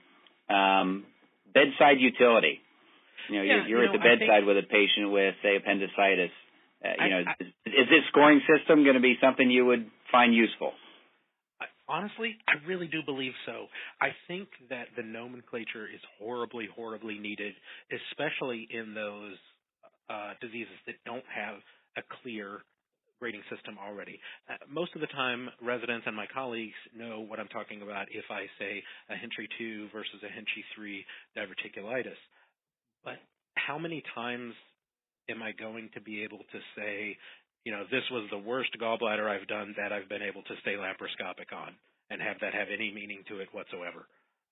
Um, 0.53 1.05
bedside 1.53 1.99
utility. 1.99 2.61
You 3.29 3.37
know, 3.37 3.41
Yeah, 3.43 3.55
you're, 3.65 3.67
you're 3.67 3.83
you 3.83 3.89
at 3.89 3.93
the 3.93 3.99
bedside 3.99 4.43
think- 4.43 4.47
with 4.47 4.57
a 4.57 4.63
patient 4.67 5.11
with, 5.11 5.35
say, 5.41 5.55
appendicitis. 5.55 6.31
Uh, 6.83 6.89
you 6.89 6.95
I- 7.03 7.09
know, 7.09 7.23
I- 7.27 7.35
is, 7.39 7.47
is 7.65 7.89
this 7.89 8.03
scoring 8.09 8.41
system 8.47 8.83
going 8.83 8.95
to 8.95 9.01
be 9.01 9.17
something 9.21 9.49
you 9.49 9.65
would 9.65 9.89
find 10.11 10.33
useful? 10.35 10.73
Honestly, 11.87 12.37
I 12.47 12.65
really 12.67 12.87
do 12.87 12.99
believe 13.05 13.33
so. 13.45 13.67
I 13.99 14.09
think 14.27 14.47
that 14.69 14.87
the 14.95 15.03
nomenclature 15.03 15.85
is 15.85 15.99
horribly, 16.19 16.67
horribly 16.73 17.19
needed, 17.19 17.53
especially 17.91 18.67
in 18.71 18.93
those 18.93 19.35
uh, 20.09 20.33
diseases 20.39 20.77
that 20.87 20.95
don't 21.05 21.25
have 21.33 21.55
a 21.97 22.01
clear 22.21 22.59
grading 23.19 23.43
system 23.53 23.77
already. 23.77 24.19
Uh, 24.49 24.57
most 24.67 24.95
of 24.95 25.01
the 25.01 25.07
time, 25.07 25.49
residents 25.61 26.05
and 26.07 26.15
my 26.15 26.25
colleagues 26.33 26.73
know 26.97 27.21
what 27.21 27.39
I'm 27.39 27.47
talking 27.49 27.83
about 27.83 28.07
if 28.09 28.25
I 28.31 28.49
say 28.57 28.81
a 29.09 29.13
Hinchey 29.13 29.47
2 29.59 29.89
versus 29.93 30.19
a 30.23 30.31
Hinchey 30.33 30.65
3 30.75 31.05
diverticulitis. 31.37 32.17
But 33.03 33.21
how 33.55 33.77
many 33.77 34.03
times 34.15 34.53
am 35.29 35.43
I 35.43 35.51
going 35.51 35.89
to 35.93 36.01
be 36.01 36.23
able 36.23 36.39
to 36.39 36.59
say, 36.75 37.17
you 37.63 37.71
know, 37.71 37.83
this 37.91 38.03
was 38.11 38.25
the 38.31 38.41
worst 38.41 38.71
gallbladder 38.81 39.29
I've 39.29 39.47
done 39.47 39.75
that 39.77 39.93
I've 39.93 40.09
been 40.09 40.25
able 40.25 40.41
to 40.43 40.55
stay 40.61 40.75
laparoscopic 40.75 41.53
on 41.53 41.77
and 42.09 42.21
have 42.21 42.37
that 42.41 42.53
have 42.53 42.67
any 42.73 42.91
meaning 42.91 43.23
to 43.29 43.39
it 43.39 43.47
whatsoever? 43.53 44.09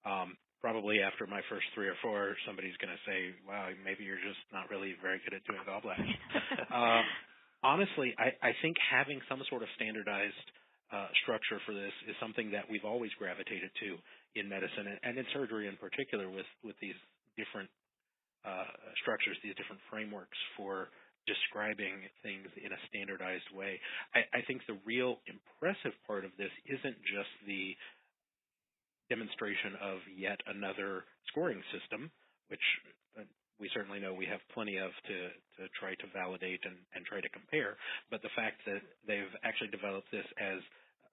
Um, 0.07 0.37
probably 0.61 1.03
after 1.03 1.27
my 1.27 1.41
first 1.51 1.67
three 1.75 1.87
or 1.87 1.97
four, 2.03 2.35
somebody's 2.47 2.75
going 2.79 2.91
to 2.91 3.03
say, 3.03 3.35
wow, 3.47 3.67
maybe 3.83 4.03
you're 4.03 4.21
just 4.21 4.39
not 4.51 4.71
really 4.71 4.95
very 5.03 5.19
good 5.23 5.35
at 5.35 5.43
doing 5.43 5.63
gallbladders. 5.67 6.15
uh, 6.71 7.03
honestly, 7.63 8.15
I, 8.15 8.31
I 8.39 8.51
think 8.61 8.75
having 8.79 9.19
some 9.27 9.43
sort 9.49 9.63
of 9.63 9.69
standardized 9.75 10.47
uh, 10.91 11.07
structure 11.23 11.59
for 11.67 11.73
this 11.75 11.93
is 12.07 12.15
something 12.19 12.51
that 12.51 12.67
we've 12.67 12.87
always 12.87 13.11
gravitated 13.19 13.71
to 13.83 13.97
in 14.39 14.47
medicine 14.47 14.87
and, 14.87 14.99
and 15.03 15.13
in 15.17 15.25
surgery 15.33 15.67
in 15.67 15.75
particular 15.77 16.29
with, 16.29 16.47
with 16.63 16.75
these 16.79 16.97
different 17.35 17.69
uh, 18.43 18.71
structures, 19.03 19.35
these 19.43 19.55
different 19.55 19.83
frameworks 19.91 20.37
for 20.55 20.91
describing 21.29 22.09
things 22.25 22.50
in 22.57 22.74
a 22.74 22.81
standardized 22.89 23.53
way. 23.53 23.77
I, 24.17 24.25
I 24.33 24.41
think 24.50 24.65
the 24.65 24.81
real 24.81 25.21
impressive 25.29 25.93
part 26.09 26.25
of 26.25 26.33
this 26.41 26.50
isn't 26.65 26.98
just 27.05 27.29
the 27.45 27.77
demonstration 29.13 29.77
of 29.77 30.01
yet 30.09 30.41
another 30.50 31.05
scoring 31.29 31.62
system, 31.69 32.09
which 32.50 32.65
uh, 33.17 33.25
we 33.62 33.69
certainly 33.74 34.01
know 34.01 34.13
we 34.13 34.25
have 34.25 34.41
plenty 34.53 34.77
of 34.77 34.89
to, 35.05 35.17
to 35.57 35.69
try 35.77 35.93
to 36.01 36.07
validate 36.13 36.62
and, 36.65 36.77
and 36.98 37.05
try 37.05 37.21
to 37.21 37.29
compare, 37.29 37.77
but 38.09 38.21
the 38.21 38.33
fact 38.33 38.65
that 38.65 38.81
they've 39.05 39.33
actually 39.45 39.69
developed 39.69 40.09
this 40.09 40.25
as 40.41 40.62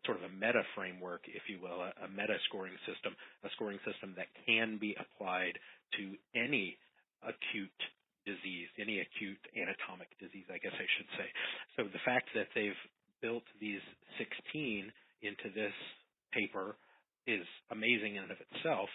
sort 0.05 0.23
of 0.23 0.29
a 0.29 0.33
meta 0.33 0.63
framework, 0.77 1.27
if 1.27 1.43
you 1.51 1.59
will, 1.59 1.83
a, 1.83 1.91
a 2.05 2.09
meta 2.09 2.39
scoring 2.49 2.77
system, 2.87 3.13
a 3.43 3.51
scoring 3.57 3.81
system 3.83 4.15
that 4.17 4.31
can 4.47 4.79
be 4.79 4.95
applied 4.97 5.59
to 5.99 6.15
any 6.39 6.79
acute 7.25 7.83
disease, 8.27 8.69
any 8.77 9.01
acute 9.01 9.41
anatomic 9.55 10.11
disease, 10.19 10.45
I 10.51 10.59
guess 10.59 10.75
I 10.75 10.89
should 10.99 11.11
say. 11.17 11.29
So 11.79 11.81
the 11.87 12.03
fact 12.05 12.29
that 12.35 12.51
they've 12.53 12.83
built 13.23 13.47
these 13.63 13.81
16 14.19 14.93
into 15.23 15.49
this 15.55 15.73
paper 16.35 16.77
is 17.27 17.47
amazing 17.71 18.17
in 18.19 18.29
and 18.29 18.33
of 18.35 18.39
itself. 18.51 18.91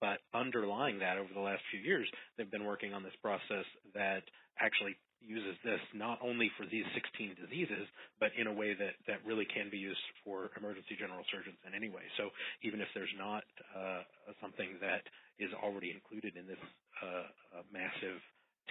But 0.00 0.20
underlying 0.34 1.00
that, 1.00 1.16
over 1.16 1.32
the 1.32 1.40
last 1.40 1.62
few 1.72 1.80
years, 1.80 2.06
they've 2.36 2.50
been 2.50 2.68
working 2.68 2.92
on 2.92 3.02
this 3.02 3.16
process 3.22 3.64
that 3.94 4.22
actually 4.60 4.96
uses 5.24 5.56
this 5.64 5.80
not 5.96 6.20
only 6.20 6.52
for 6.60 6.68
these 6.68 6.84
16 6.92 7.34
diseases, 7.40 7.88
but 8.20 8.30
in 8.36 8.46
a 8.46 8.52
way 8.52 8.76
that, 8.76 8.94
that 9.08 9.24
really 9.24 9.48
can 9.48 9.72
be 9.72 9.80
used 9.80 10.02
for 10.22 10.52
emergency 10.54 10.94
general 11.00 11.24
surgeons 11.32 11.56
in 11.64 11.72
any 11.72 11.88
way. 11.88 12.04
So 12.20 12.28
even 12.62 12.84
if 12.84 12.88
there's 12.92 13.12
not 13.16 13.42
uh, 13.72 14.04
something 14.38 14.76
that 14.84 15.02
is 15.40 15.50
already 15.56 15.90
included 15.90 16.36
in 16.36 16.46
this 16.46 16.60
uh, 17.00 17.60
uh, 17.60 17.64
massive 17.72 18.20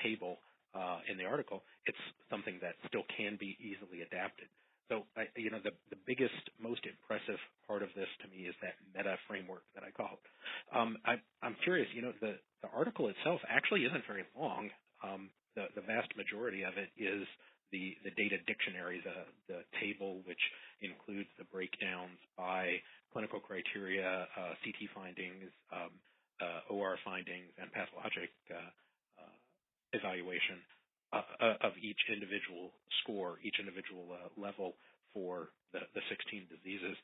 table 0.03 0.39
uh, 0.75 0.99
in 1.09 1.17
the 1.17 1.25
article, 1.25 1.63
it's 1.85 1.99
something 2.29 2.59
that 2.61 2.75
still 2.87 3.03
can 3.15 3.37
be 3.39 3.57
easily 3.63 4.01
adapted. 4.03 4.47
So, 4.89 5.01
I, 5.17 5.25
you 5.35 5.49
know, 5.49 5.57
the, 5.63 5.73
the 5.89 5.97
biggest, 6.05 6.37
most 6.61 6.85
impressive 6.85 7.41
part 7.65 7.81
of 7.81 7.89
this 7.97 8.09
to 8.21 8.29
me 8.29 8.45
is 8.45 8.53
that 8.61 8.77
meta 8.93 9.17
framework 9.25 9.65
that 9.73 9.81
I 9.81 9.89
call 9.89 10.21
it. 10.21 10.25
Um, 10.69 10.97
I, 11.05 11.17
I'm 11.41 11.57
curious, 11.63 11.89
you 11.95 12.03
know, 12.03 12.13
the, 12.21 12.37
the 12.61 12.69
article 12.69 13.09
itself 13.09 13.41
actually 13.49 13.81
isn't 13.85 14.05
very 14.05 14.25
long. 14.37 14.69
Um, 15.01 15.29
the, 15.55 15.73
the 15.73 15.81
vast 15.81 16.13
majority 16.13 16.61
of 16.61 16.77
it 16.77 16.93
is 17.01 17.25
the, 17.71 17.97
the 18.05 18.13
data 18.13 18.37
dictionary, 18.45 19.01
the, 19.01 19.25
the 19.49 19.61
table 19.81 20.21
which 20.29 20.41
includes 20.85 21.29
the 21.41 21.49
breakdowns 21.49 22.21
by 22.37 22.77
clinical 23.09 23.39
criteria, 23.39 24.27
uh, 24.37 24.53
CT 24.61 24.85
findings, 24.93 25.49
um, 25.73 25.89
uh, 26.37 26.73
OR 26.73 26.99
findings, 27.01 27.49
and 27.57 27.71
pathologic 27.71 28.29
uh, 28.53 28.69
evaluation 29.95 30.59
uh, 31.15 31.63
of 31.63 31.73
each 31.79 31.99
individual 32.11 32.75
score, 33.01 33.39
each 33.39 33.55
individual 33.59 34.03
level 34.35 34.75
for 35.15 35.55
the, 35.71 35.79
the 35.95 36.03
16 36.11 36.51
diseases. 36.51 36.95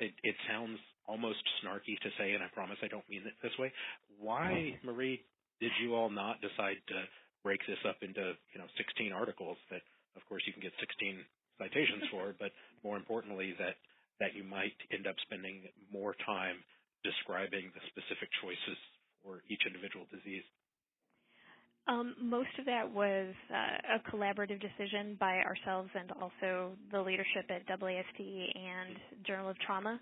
It, 0.00 0.12
it, 0.24 0.36
sounds 0.48 0.80
almost 1.04 1.40
snarky 1.60 2.00
to 2.00 2.10
say, 2.16 2.32
and 2.32 2.40
I 2.40 2.48
promise 2.52 2.80
I 2.80 2.88
don't 2.88 3.04
mean 3.12 3.24
it 3.28 3.36
this 3.44 3.52
way. 3.60 3.72
Why, 4.16 4.76
Marie, 4.80 5.20
did 5.60 5.72
you 5.80 5.92
all 5.92 6.08
not 6.08 6.40
decide 6.40 6.80
to 6.88 7.04
break 7.44 7.60
this 7.68 7.80
up 7.84 8.00
into 8.00 8.36
you 8.52 8.58
know 8.58 8.68
16 8.80 9.12
articles 9.12 9.60
that, 9.68 9.84
of 10.16 10.24
course, 10.28 10.42
you 10.48 10.52
can 10.56 10.64
get 10.64 10.72
16 10.80 11.20
citations 11.60 12.08
for, 12.08 12.32
but 12.40 12.56
more 12.84 12.96
importantly, 12.96 13.52
that 13.60 13.76
that 14.16 14.32
you 14.32 14.44
might 14.44 14.76
end 14.88 15.04
up 15.04 15.16
spending 15.28 15.68
more 15.92 16.16
time 16.24 16.64
describing 17.04 17.68
the 17.76 17.84
specific 17.92 18.32
choices 18.40 18.80
for 19.20 19.44
each 19.52 19.60
individual 19.68 20.08
disease? 20.08 20.44
Um, 21.88 22.16
most 22.20 22.48
of 22.58 22.66
that 22.66 22.90
was 22.92 23.32
uh, 23.50 23.96
a 23.96 24.10
collaborative 24.10 24.60
decision 24.60 25.16
by 25.20 25.38
ourselves 25.38 25.88
and 25.94 26.10
also 26.20 26.72
the 26.90 27.00
leadership 27.00 27.46
at 27.48 27.66
AAST 27.68 28.18
and 28.18 28.96
Journal 29.24 29.50
of 29.50 29.58
Trauma. 29.60 30.00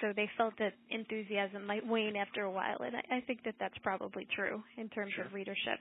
So 0.00 0.12
they 0.14 0.28
felt 0.36 0.54
that 0.58 0.74
enthusiasm 0.90 1.64
might 1.66 1.86
wane 1.86 2.16
after 2.16 2.42
a 2.42 2.50
while, 2.50 2.78
and 2.80 2.96
I, 2.96 3.18
I 3.18 3.20
think 3.20 3.44
that 3.44 3.54
that's 3.60 3.78
probably 3.82 4.26
true 4.34 4.62
in 4.76 4.88
terms 4.88 5.12
sure. 5.14 5.24
of 5.24 5.32
readership. 5.32 5.78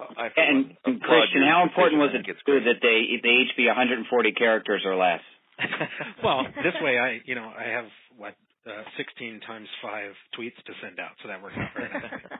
Uh, 0.00 0.28
and, 0.36 0.76
and 0.86 1.00
Christian, 1.02 1.44
how 1.44 1.62
important 1.62 2.00
was 2.00 2.10
it 2.14 2.24
that 2.24 2.80
they 2.80 3.20
they 3.22 3.44
each 3.44 3.54
be 3.56 3.66
140 3.66 4.32
characters 4.32 4.82
or 4.86 4.96
less? 4.96 5.20
well, 6.24 6.42
this 6.64 6.74
way, 6.80 6.98
I 6.98 7.20
you 7.26 7.34
know 7.34 7.52
I 7.52 7.68
have 7.68 7.84
what 8.16 8.34
uh, 8.66 8.82
16 8.96 9.40
times 9.46 9.68
five 9.82 10.12
tweets 10.38 10.56
to 10.64 10.72
send 10.82 10.98
out, 10.98 11.12
so 11.22 11.28
that 11.28 11.42
works 11.42 11.56
out 11.58 11.68
very 11.76 11.92
nice. 11.92 12.39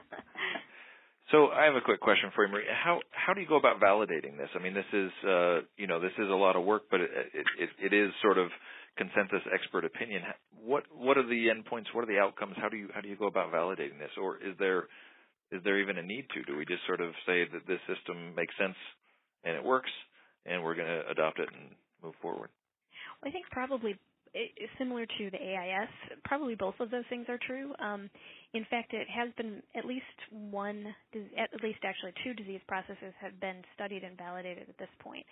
So 1.31 1.47
I 1.47 1.63
have 1.63 1.75
a 1.75 1.81
quick 1.81 2.01
question 2.01 2.29
for 2.35 2.45
you, 2.45 2.51
Marie. 2.51 2.65
How 2.67 2.99
how 3.11 3.33
do 3.33 3.39
you 3.39 3.47
go 3.47 3.55
about 3.55 3.79
validating 3.79 4.37
this? 4.37 4.49
I 4.53 4.59
mean, 4.59 4.73
this 4.73 4.89
is 4.91 5.11
uh, 5.23 5.59
you 5.77 5.87
know 5.87 5.99
this 5.99 6.11
is 6.19 6.27
a 6.29 6.35
lot 6.35 6.57
of 6.57 6.65
work, 6.65 6.83
but 6.91 6.99
it, 6.99 7.09
it 7.57 7.69
it 7.79 7.93
is 7.93 8.11
sort 8.21 8.37
of 8.37 8.49
consensus 8.97 9.39
expert 9.53 9.85
opinion. 9.85 10.23
What 10.51 10.83
what 10.93 11.17
are 11.17 11.25
the 11.25 11.47
endpoints? 11.47 11.93
What 11.93 12.03
are 12.03 12.11
the 12.11 12.19
outcomes? 12.19 12.55
How 12.57 12.67
do 12.67 12.75
you 12.75 12.89
how 12.93 12.99
do 12.99 13.07
you 13.07 13.15
go 13.15 13.27
about 13.27 13.53
validating 13.53 13.97
this? 13.97 14.11
Or 14.21 14.37
is 14.37 14.55
there 14.59 14.87
is 15.51 15.63
there 15.63 15.79
even 15.79 15.97
a 15.97 16.03
need 16.03 16.25
to? 16.35 16.43
Do 16.43 16.57
we 16.57 16.65
just 16.65 16.85
sort 16.85 16.99
of 16.99 17.11
say 17.25 17.45
that 17.47 17.65
this 17.65 17.79
system 17.87 18.35
makes 18.35 18.53
sense 18.59 18.75
and 19.45 19.55
it 19.55 19.63
works, 19.63 19.91
and 20.45 20.61
we're 20.63 20.75
going 20.75 20.87
to 20.87 21.09
adopt 21.09 21.39
it 21.39 21.47
and 21.47 21.71
move 22.03 22.15
forward? 22.21 22.49
Well, 23.21 23.29
I 23.29 23.31
think 23.31 23.45
probably 23.51 23.95
similar 24.77 25.05
to 25.05 25.29
the 25.31 25.37
AIS, 25.37 25.89
probably 26.25 26.55
both 26.55 26.75
of 26.79 26.91
those 26.91 27.03
things 27.09 27.25
are 27.29 27.39
true. 27.45 27.73
Um, 27.79 28.09
in 28.53 28.65
fact, 28.69 28.93
it 28.93 29.07
has 29.09 29.29
been 29.37 29.61
at 29.75 29.85
least 29.85 30.05
one, 30.29 30.85
at 31.37 31.63
least 31.63 31.79
actually 31.83 32.13
two 32.23 32.33
disease 32.33 32.61
processes 32.67 33.13
have 33.21 33.39
been 33.39 33.61
studied 33.75 34.03
and 34.03 34.17
validated 34.17 34.69
at 34.69 34.77
this 34.77 34.89
point. 34.99 35.25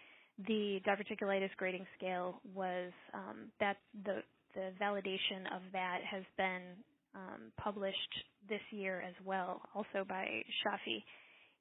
The 0.47 0.79
diverticulitis 0.87 1.51
grading 1.57 1.85
scale 1.97 2.41
was 2.55 2.91
um, 3.13 3.51
that 3.59 3.77
the 4.05 4.23
the 4.55 4.71
validation 4.81 5.45
of 5.55 5.61
that 5.73 5.99
has 6.09 6.23
been 6.35 6.61
um, 7.13 7.51
published 7.61 7.95
this 8.49 8.61
year 8.71 8.99
as 9.07 9.13
well, 9.23 9.61
also 9.75 10.03
by 10.07 10.25
Shafi 10.65 11.03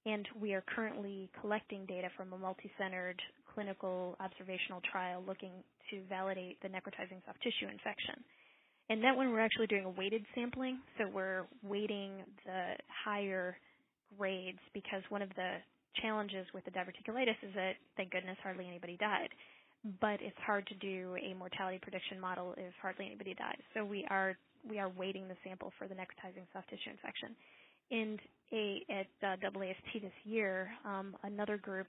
and 0.06 0.26
we 0.40 0.54
are 0.54 0.64
currently 0.74 1.30
collecting 1.40 1.84
data 1.86 2.08
from 2.16 2.32
a 2.32 2.38
multi-centered 2.38 3.20
clinical 3.58 4.14
observational 4.20 4.78
trial 4.86 5.18
looking 5.26 5.50
to 5.90 5.98
validate 6.08 6.62
the 6.62 6.68
necrotizing 6.68 7.18
soft 7.26 7.42
tissue 7.42 7.66
infection. 7.66 8.22
And 8.88 9.02
that 9.02 9.16
one 9.16 9.32
we're 9.32 9.42
actually 9.42 9.66
doing 9.66 9.84
a 9.84 9.90
weighted 9.90 10.22
sampling, 10.32 10.78
so 10.96 11.10
we're 11.12 11.42
weighting 11.66 12.22
the 12.46 12.78
higher 12.86 13.58
grades 14.16 14.62
because 14.72 15.02
one 15.08 15.22
of 15.22 15.28
the 15.34 15.58
challenges 16.00 16.46
with 16.54 16.64
the 16.66 16.70
diverticulitis 16.70 17.34
is 17.42 17.50
that, 17.56 17.72
thank 17.96 18.12
goodness, 18.12 18.38
hardly 18.44 18.64
anybody 18.68 18.96
died. 18.96 19.30
But 20.00 20.22
it's 20.22 20.38
hard 20.46 20.64
to 20.68 20.74
do 20.74 21.16
a 21.18 21.34
mortality 21.34 21.80
prediction 21.82 22.20
model 22.20 22.54
if 22.56 22.72
hardly 22.80 23.06
anybody 23.06 23.34
dies. 23.34 23.58
So 23.74 23.84
we 23.84 24.06
are 24.08 24.38
we 24.68 24.78
are 24.78 24.88
weighting 24.88 25.26
the 25.26 25.36
sample 25.42 25.72
for 25.78 25.88
the 25.88 25.94
necrotizing 25.94 26.46
soft 26.52 26.70
tissue 26.70 26.90
infection. 26.90 27.34
And 27.90 28.18
a, 28.52 28.82
at 28.90 29.40
uh, 29.44 29.50
AAST 29.50 30.02
this 30.02 30.12
year, 30.24 30.68
um, 30.84 31.16
another 31.22 31.56
group 31.56 31.86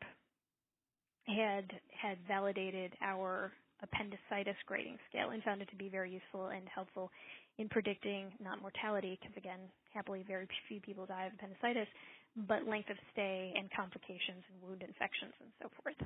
had 1.30 1.66
had 1.94 2.18
validated 2.28 2.94
our 3.02 3.52
appendicitis 3.82 4.58
grading 4.66 4.98
scale 5.10 5.30
and 5.32 5.44
found 5.44 5.62
it 5.62 5.70
to 5.70 5.76
be 5.76 5.90
very 5.90 6.12
useful 6.12 6.48
and 6.48 6.68
helpful 6.74 7.12
in 7.58 7.70
predicting 7.70 8.32
not 8.42 8.62
mortality, 8.62 9.18
because 9.20 9.36
again, 9.38 9.60
happily 9.94 10.24
very 10.28 10.48
few 10.68 10.80
people 10.82 11.06
die 11.06 11.26
of 11.26 11.34
appendicitis, 11.34 11.88
but 12.48 12.68
length 12.68 12.90
of 12.90 12.98
stay 13.12 13.54
and 13.56 13.70
complications 13.76 14.44
and 14.52 14.58
wound 14.64 14.82
infections 14.82 15.34
and 15.40 15.52
so 15.62 15.68
forth. 15.84 16.00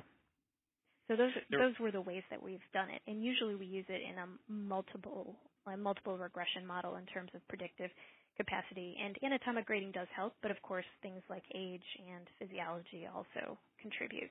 So 1.08 1.16
those 1.16 1.34
those 1.50 1.74
were 1.80 1.92
the 1.92 2.00
ways 2.00 2.22
that 2.30 2.42
we've 2.42 2.64
done 2.72 2.88
it, 2.90 3.02
and 3.06 3.22
usually 3.24 3.54
we 3.54 3.66
use 3.66 3.86
it 3.88 4.00
in 4.02 4.16
a 4.18 4.26
multiple 4.48 5.36
a 5.66 5.76
multiple 5.76 6.18
regression 6.18 6.66
model 6.66 6.96
in 6.96 7.06
terms 7.06 7.30
of 7.34 7.46
predictive 7.48 7.90
capacity. 8.36 8.96
And 9.02 9.16
anatomic 9.22 9.66
grading 9.66 9.92
does 9.92 10.08
help, 10.14 10.34
but 10.42 10.50
of 10.50 10.60
course, 10.62 10.84
things 11.02 11.22
like 11.30 11.44
age 11.54 11.86
and 12.12 12.26
physiology 12.38 13.08
also 13.08 13.56
contribute. 13.80 14.30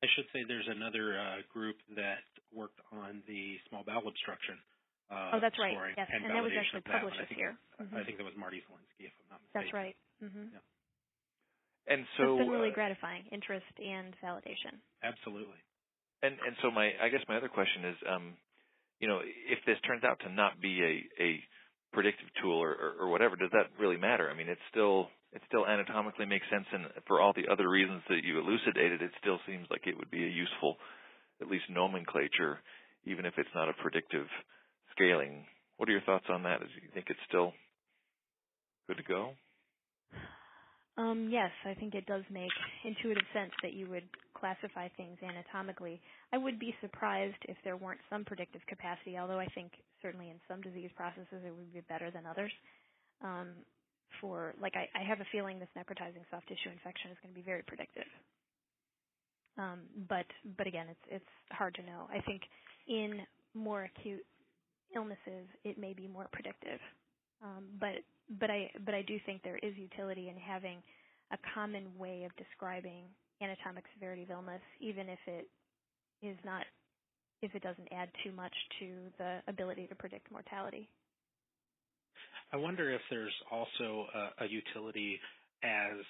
I 0.00 0.06
should 0.16 0.24
say 0.32 0.44
there's 0.48 0.68
another 0.68 1.20
uh, 1.20 1.44
group 1.52 1.76
that 1.96 2.24
worked 2.56 2.80
on 2.88 3.20
the 3.28 3.60
small 3.68 3.84
bowel 3.84 4.08
obstruction. 4.08 4.56
Uh, 5.12 5.36
oh, 5.36 5.40
that's 5.42 5.58
right. 5.58 5.76
Yes, 5.98 6.08
and, 6.08 6.24
and 6.24 6.32
that 6.32 6.42
was 6.42 6.54
actually 6.56 6.86
published 6.86 7.18
this 7.18 7.34
year. 7.36 7.58
Mm-hmm. 7.76 7.96
I 7.98 8.04
think 8.06 8.16
that 8.16 8.24
was 8.24 8.36
Marty 8.38 8.62
Zielinski, 8.64 9.10
if 9.10 9.14
I'm 9.26 9.36
not 9.36 9.40
mistaken. 9.42 9.58
That's 9.58 9.72
right. 9.74 9.96
Mm-hmm. 10.22 10.46
Yeah. 10.54 10.64
And 11.90 12.06
so, 12.16 12.38
it's 12.38 12.46
been 12.46 12.54
really 12.54 12.70
uh, 12.70 12.78
gratifying, 12.78 13.26
interest 13.34 13.66
and 13.76 14.14
validation. 14.22 14.78
Absolutely. 15.02 15.58
And 16.22 16.36
and 16.38 16.54
so 16.62 16.70
my 16.70 16.92
I 17.02 17.08
guess 17.08 17.24
my 17.28 17.36
other 17.36 17.48
question 17.48 17.84
is, 17.90 17.96
um, 18.06 18.24
you 19.00 19.08
know, 19.08 19.20
if 19.24 19.58
this 19.66 19.80
turns 19.88 20.04
out 20.04 20.20
to 20.20 20.28
not 20.30 20.60
be 20.60 20.78
a 20.80 20.94
a 21.22 21.30
predictive 21.92 22.28
tool 22.40 22.56
or, 22.56 22.70
or, 22.70 22.92
or 23.00 23.08
whatever, 23.08 23.34
does 23.34 23.50
that 23.52 23.72
really 23.80 23.96
matter? 23.96 24.30
I 24.30 24.36
mean, 24.36 24.48
it's 24.48 24.62
still 24.70 25.08
it 25.32 25.42
still 25.46 25.66
anatomically 25.66 26.26
makes 26.26 26.46
sense, 26.50 26.66
and 26.72 26.86
for 27.06 27.20
all 27.20 27.32
the 27.32 27.50
other 27.50 27.68
reasons 27.68 28.02
that 28.08 28.24
you 28.24 28.38
elucidated, 28.38 29.02
it 29.02 29.12
still 29.20 29.38
seems 29.46 29.66
like 29.70 29.86
it 29.86 29.96
would 29.96 30.10
be 30.10 30.24
a 30.24 30.28
useful, 30.28 30.76
at 31.40 31.48
least 31.48 31.64
nomenclature, 31.70 32.58
even 33.04 33.24
if 33.24 33.34
it's 33.38 33.54
not 33.54 33.68
a 33.68 33.74
predictive 33.74 34.26
scaling. 34.92 35.46
What 35.76 35.88
are 35.88 35.92
your 35.92 36.02
thoughts 36.02 36.26
on 36.28 36.42
that? 36.42 36.60
Do 36.60 36.66
you 36.82 36.90
think 36.92 37.06
it's 37.08 37.20
still 37.28 37.52
good 38.88 38.98
to 38.98 39.04
go? 39.04 39.32
Um, 40.98 41.28
yes, 41.30 41.50
I 41.64 41.74
think 41.74 41.94
it 41.94 42.04
does 42.06 42.24
make 42.30 42.50
intuitive 42.84 43.24
sense 43.32 43.52
that 43.62 43.72
you 43.72 43.88
would 43.88 44.04
classify 44.34 44.88
things 44.96 45.16
anatomically. 45.22 46.00
I 46.32 46.38
would 46.38 46.58
be 46.58 46.74
surprised 46.80 47.40
if 47.48 47.56
there 47.64 47.76
weren't 47.76 48.00
some 48.10 48.24
predictive 48.24 48.60
capacity, 48.66 49.16
although 49.16 49.38
I 49.38 49.46
think 49.54 49.72
certainly 50.02 50.28
in 50.28 50.36
some 50.48 50.60
disease 50.60 50.90
processes 50.96 51.40
it 51.46 51.54
would 51.56 51.72
be 51.72 51.80
better 51.88 52.10
than 52.10 52.26
others. 52.26 52.52
Um, 53.22 53.48
for 54.20 54.54
like, 54.60 54.74
I, 54.76 54.88
I 54.98 55.02
have 55.04 55.20
a 55.20 55.26
feeling 55.32 55.58
this 55.58 55.68
necrotizing 55.76 56.24
soft 56.30 56.48
tissue 56.48 56.70
infection 56.72 57.10
is 57.10 57.18
going 57.22 57.34
to 57.34 57.38
be 57.38 57.44
very 57.44 57.62
predictive. 57.62 58.08
Um, 59.58 59.80
but 60.08 60.26
but 60.56 60.66
again, 60.66 60.86
it's 60.88 61.06
it's 61.10 61.32
hard 61.50 61.74
to 61.74 61.82
know. 61.82 62.08
I 62.12 62.20
think 62.20 62.42
in 62.88 63.20
more 63.54 63.84
acute 63.84 64.24
illnesses, 64.94 65.46
it 65.64 65.78
may 65.78 65.92
be 65.92 66.06
more 66.06 66.28
predictive. 66.32 66.80
Um, 67.42 67.64
but 67.78 68.02
but 68.38 68.50
I 68.50 68.70
but 68.84 68.94
I 68.94 69.02
do 69.02 69.18
think 69.26 69.42
there 69.42 69.58
is 69.58 69.76
utility 69.76 70.28
in 70.28 70.36
having 70.36 70.78
a 71.32 71.38
common 71.54 71.86
way 71.98 72.24
of 72.24 72.34
describing 72.36 73.04
anatomic 73.42 73.84
severity 73.94 74.22
of 74.22 74.30
illness, 74.30 74.62
even 74.80 75.08
if 75.08 75.18
it 75.26 75.48
is 76.22 76.36
not 76.44 76.64
if 77.42 77.54
it 77.54 77.62
doesn't 77.62 77.88
add 77.92 78.08
too 78.22 78.32
much 78.32 78.52
to 78.78 78.86
the 79.18 79.38
ability 79.48 79.86
to 79.88 79.94
predict 79.94 80.30
mortality. 80.30 80.88
I 82.52 82.56
wonder 82.56 82.90
if 82.90 83.00
there's 83.10 83.34
also 83.50 84.06
a, 84.14 84.44
a 84.44 84.46
utility 84.48 85.20
as 85.62 86.02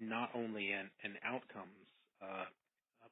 not 0.00 0.30
only 0.34 0.72
an, 0.72 0.90
an 1.04 1.14
outcomes 1.24 1.76
uh, 2.22 2.46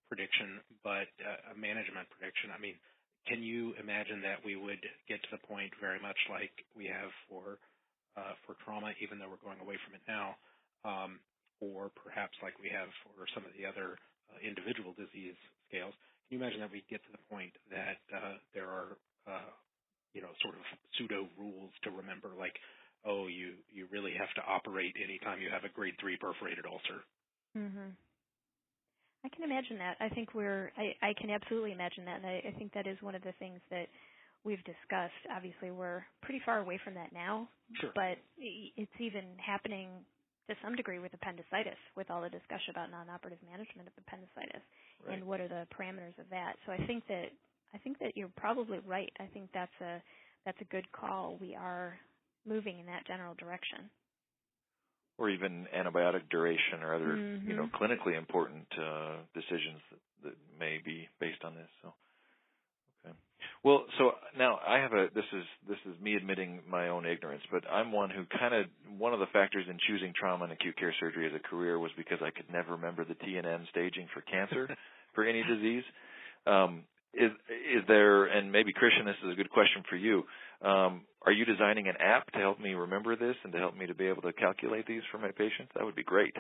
prediction, 0.09 0.59
but 0.83 1.07
a 1.23 1.55
management 1.55 2.11
prediction. 2.11 2.51
I 2.51 2.59
mean, 2.59 2.75
can 3.31 3.43
you 3.43 3.79
imagine 3.79 4.23
that 4.27 4.43
we 4.43 4.57
would 4.57 4.83
get 5.07 5.23
to 5.23 5.31
the 5.31 5.43
point 5.47 5.71
very 5.79 6.03
much 6.03 6.19
like 6.31 6.51
we 6.75 6.91
have 6.91 7.15
for 7.31 7.63
uh, 8.19 8.35
for 8.43 8.59
trauma, 8.67 8.91
even 8.99 9.23
though 9.23 9.31
we're 9.31 9.39
going 9.45 9.63
away 9.63 9.79
from 9.87 9.95
it 9.95 10.03
now, 10.11 10.35
um, 10.83 11.23
or 11.63 11.95
perhaps 11.95 12.35
like 12.43 12.59
we 12.59 12.67
have 12.67 12.91
for 13.07 13.23
some 13.31 13.47
of 13.47 13.55
the 13.55 13.63
other 13.63 13.95
uh, 14.35 14.39
individual 14.43 14.91
disease 14.99 15.39
scales. 15.71 15.95
Can 16.27 16.37
you 16.37 16.39
imagine 16.43 16.59
that 16.59 16.75
we 16.75 16.83
get 16.91 17.03
to 17.07 17.13
the 17.15 17.23
point 17.31 17.55
that 17.71 18.03
uh, 18.11 18.43
there 18.51 18.67
are, 18.67 18.99
uh, 19.31 19.51
you 20.15 20.23
know, 20.23 20.31
sort 20.43 20.55
of 20.55 20.63
pseudo 20.99 21.29
rules 21.39 21.71
to 21.85 21.91
remember, 21.91 22.31
like, 22.39 22.55
oh, 23.05 23.27
you 23.29 23.55
you 23.73 23.87
really 23.91 24.13
have 24.19 24.33
to 24.37 24.43
operate 24.47 24.95
anytime 25.03 25.41
you 25.41 25.51
have 25.51 25.65
a 25.65 25.73
grade 25.73 25.95
three 26.01 26.17
perforated 26.17 26.67
ulcer. 26.67 27.05
Mm-hmm. 27.57 27.91
I 29.25 29.29
can 29.29 29.45
imagine 29.45 29.79
that. 29.79 29.97
I 30.01 30.09
think 30.11 30.35
we're. 30.35 30.73
I, 30.77 30.95
I 31.03 31.15
can 31.21 31.31
absolutely 31.31 31.73
imagine 31.73 32.05
that, 32.07 32.19
and 32.19 32.27
I, 32.27 32.43
I 32.49 32.53
think 32.59 32.73
that 32.75 32.87
is 32.87 32.97
one 33.03 33.15
of 33.15 33.23
the 33.23 33.33
things 33.39 33.61
that 33.71 33.89
we've 34.45 34.63
discussed. 34.65 35.21
Obviously, 35.35 35.71
we're 35.71 36.05
pretty 36.23 36.41
far 36.45 36.59
away 36.61 36.81
from 36.85 36.95
that 36.95 37.13
now, 37.13 37.49
Sure. 37.81 37.93
but 37.95 38.17
it's 38.39 38.99
even 38.99 39.37
happening 39.37 39.91
to 40.49 40.57
some 40.65 40.75
degree 40.75 40.99
with 40.99 41.13
appendicitis, 41.15 41.79
with 41.97 42.11
all 42.11 42.23
the 42.23 42.31
discussion 42.31 42.73
about 42.75 42.91
non-operative 42.91 43.39
management 43.47 43.87
of 43.87 43.95
appendicitis 44.01 44.63
Right. 45.07 45.17
and 45.17 45.25
what 45.27 45.41
are 45.41 45.49
the 45.49 45.67
parameters 45.73 46.19
of 46.19 46.29
that. 46.31 46.57
So 46.67 46.73
I 46.73 46.79
think 46.87 47.07
that 47.09 47.31
I 47.75 47.79
think 47.79 47.99
that 48.01 48.17
you're 48.17 48.31
probably 48.37 48.79
right. 48.87 49.13
I 49.21 49.27
think 49.27 49.51
that's 49.53 49.81
a 49.81 50.03
that's 50.45 50.61
a 50.61 50.65
good 50.65 50.91
call. 50.93 51.37
We 51.41 51.55
are 51.55 51.99
moving 52.47 52.79
in 52.81 52.87
that 52.87 53.07
general 53.07 53.35
direction. 53.35 53.91
or 55.19 55.29
even 55.29 55.67
antibiotic 55.77 56.23
duration 56.31 56.83
or 56.83 56.95
other, 56.95 57.21
you 57.47 57.55
know, 57.55 57.65
Mhm. 57.67 57.73
clinically 57.73 58.17
important 58.17 58.67
uh, 58.79 59.19
decisions 59.35 59.83
that, 59.91 60.01
that 60.23 60.35
may 60.59 60.79
be 60.79 61.09
based 61.19 61.45
on 61.45 61.55
this. 61.55 61.69
So, 61.83 61.93
okay. 63.05 63.15
Well, 63.63 63.85
so 63.99 64.19
now 64.37 64.61
I 64.67 64.79
have 64.79 64.95
a. 64.95 65.11
This 65.15 65.27
is 65.33 65.45
this 65.69 65.79
is 65.85 66.01
me 66.01 66.15
admitting 66.17 66.63
my 66.67 66.89
own 66.89 67.05
ignorance, 67.05 67.43
but 67.51 67.71
I'm 67.71 67.93
one 67.93 68.09
who 68.09 68.25
kind 68.39 68.55
of 68.55 68.67
one 68.99 69.13
of 69.13 69.21
the 69.21 69.27
factors 69.27 69.67
in 69.69 69.79
choosing 69.87 70.15
trauma 70.15 70.45
and 70.45 70.53
acute 70.55 70.77
care 70.79 70.95
surgery 70.99 71.27
as 71.27 71.35
a 71.35 71.39
career 71.39 71.79
was 71.79 71.93
because 71.99 72.19
I 72.23 72.31
could 72.31 72.51
never 72.51 72.73
remember 72.73 73.05
the 73.05 73.15
T 73.17 73.37
and 73.37 73.47
M 73.47 73.67
staging 73.71 74.09
for 74.15 74.23
cancer 74.23 74.75
for 75.15 75.25
any 75.25 75.43
disease. 75.43 75.85
Um, 76.47 76.85
is 77.15 77.31
is 77.49 77.83
there 77.89 78.27
and 78.27 78.51
maybe 78.51 78.73
Christian, 78.73 79.07
this 79.07 79.17
is 79.25 79.33
a 79.33 79.37
good 79.37 79.51
question 79.51 79.83
for 79.89 79.97
you. 79.97 80.25
Um, 80.63 81.03
are 81.27 81.33
you 81.33 81.45
designing 81.45 81.89
an 81.89 81.97
app 82.01 82.31
to 82.33 82.39
help 82.39 82.61
me 82.61 82.75
remember 82.75 83.17
this 83.17 83.37
and 83.45 83.53
to 83.53 83.59
help 83.59 83.77
me 83.77 83.87
to 83.87 83.95
be 83.95 84.07
able 84.07 84.23
to 84.23 84.33
calculate 84.33 84.87
these 84.87 85.03
for 85.11 85.19
my 85.19 85.31
patients? 85.31 85.73
That 85.75 85.85
would 85.85 85.97
be 85.97 86.05
great. 86.05 86.35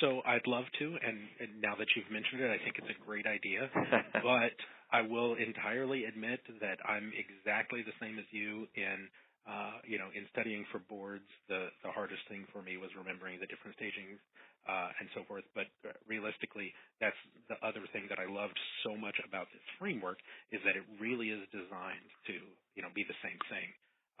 So 0.00 0.20
I'd 0.26 0.46
love 0.46 0.64
to, 0.78 0.84
and, 0.86 1.18
and 1.40 1.60
now 1.60 1.74
that 1.78 1.88
you've 1.96 2.10
mentioned 2.10 2.42
it, 2.42 2.50
I 2.50 2.62
think 2.62 2.76
it's 2.78 2.90
a 2.90 3.04
great 3.04 3.26
idea. 3.26 3.68
but 4.22 4.54
I 4.92 5.02
will 5.02 5.34
entirely 5.34 6.04
admit 6.04 6.40
that 6.60 6.78
I'm 6.86 7.12
exactly 7.16 7.82
the 7.82 7.94
same 8.00 8.18
as 8.18 8.24
you 8.30 8.66
in, 8.74 9.08
uh, 9.48 9.80
you 9.88 9.96
know, 9.96 10.12
in 10.12 10.28
studying 10.32 10.64
for 10.72 10.80
boards. 10.90 11.26
The 11.48 11.72
the 11.84 11.92
hardest 11.92 12.22
thing 12.28 12.44
for 12.52 12.62
me 12.62 12.76
was 12.76 12.90
remembering 12.96 13.40
the 13.40 13.48
different 13.48 13.76
stagings 13.76 14.20
uh, 14.68 14.92
and 15.00 15.08
so 15.16 15.24
forth. 15.24 15.44
But 15.56 15.70
uh, 15.86 15.96
realistically, 16.04 16.74
that's 17.00 17.16
the 17.48 17.56
other 17.64 17.84
thing 17.92 18.04
that 18.12 18.20
I 18.20 18.28
loved 18.28 18.58
so 18.84 18.96
much 18.96 19.16
about 19.24 19.48
this 19.52 19.64
framework 19.80 20.20
is 20.52 20.60
that 20.68 20.76
it 20.76 20.84
really 21.00 21.32
is 21.32 21.40
designed 21.54 22.10
to, 22.28 22.36
you 22.76 22.82
know, 22.84 22.92
be 22.92 23.06
the 23.06 23.16
same 23.24 23.40
thing. 23.48 23.68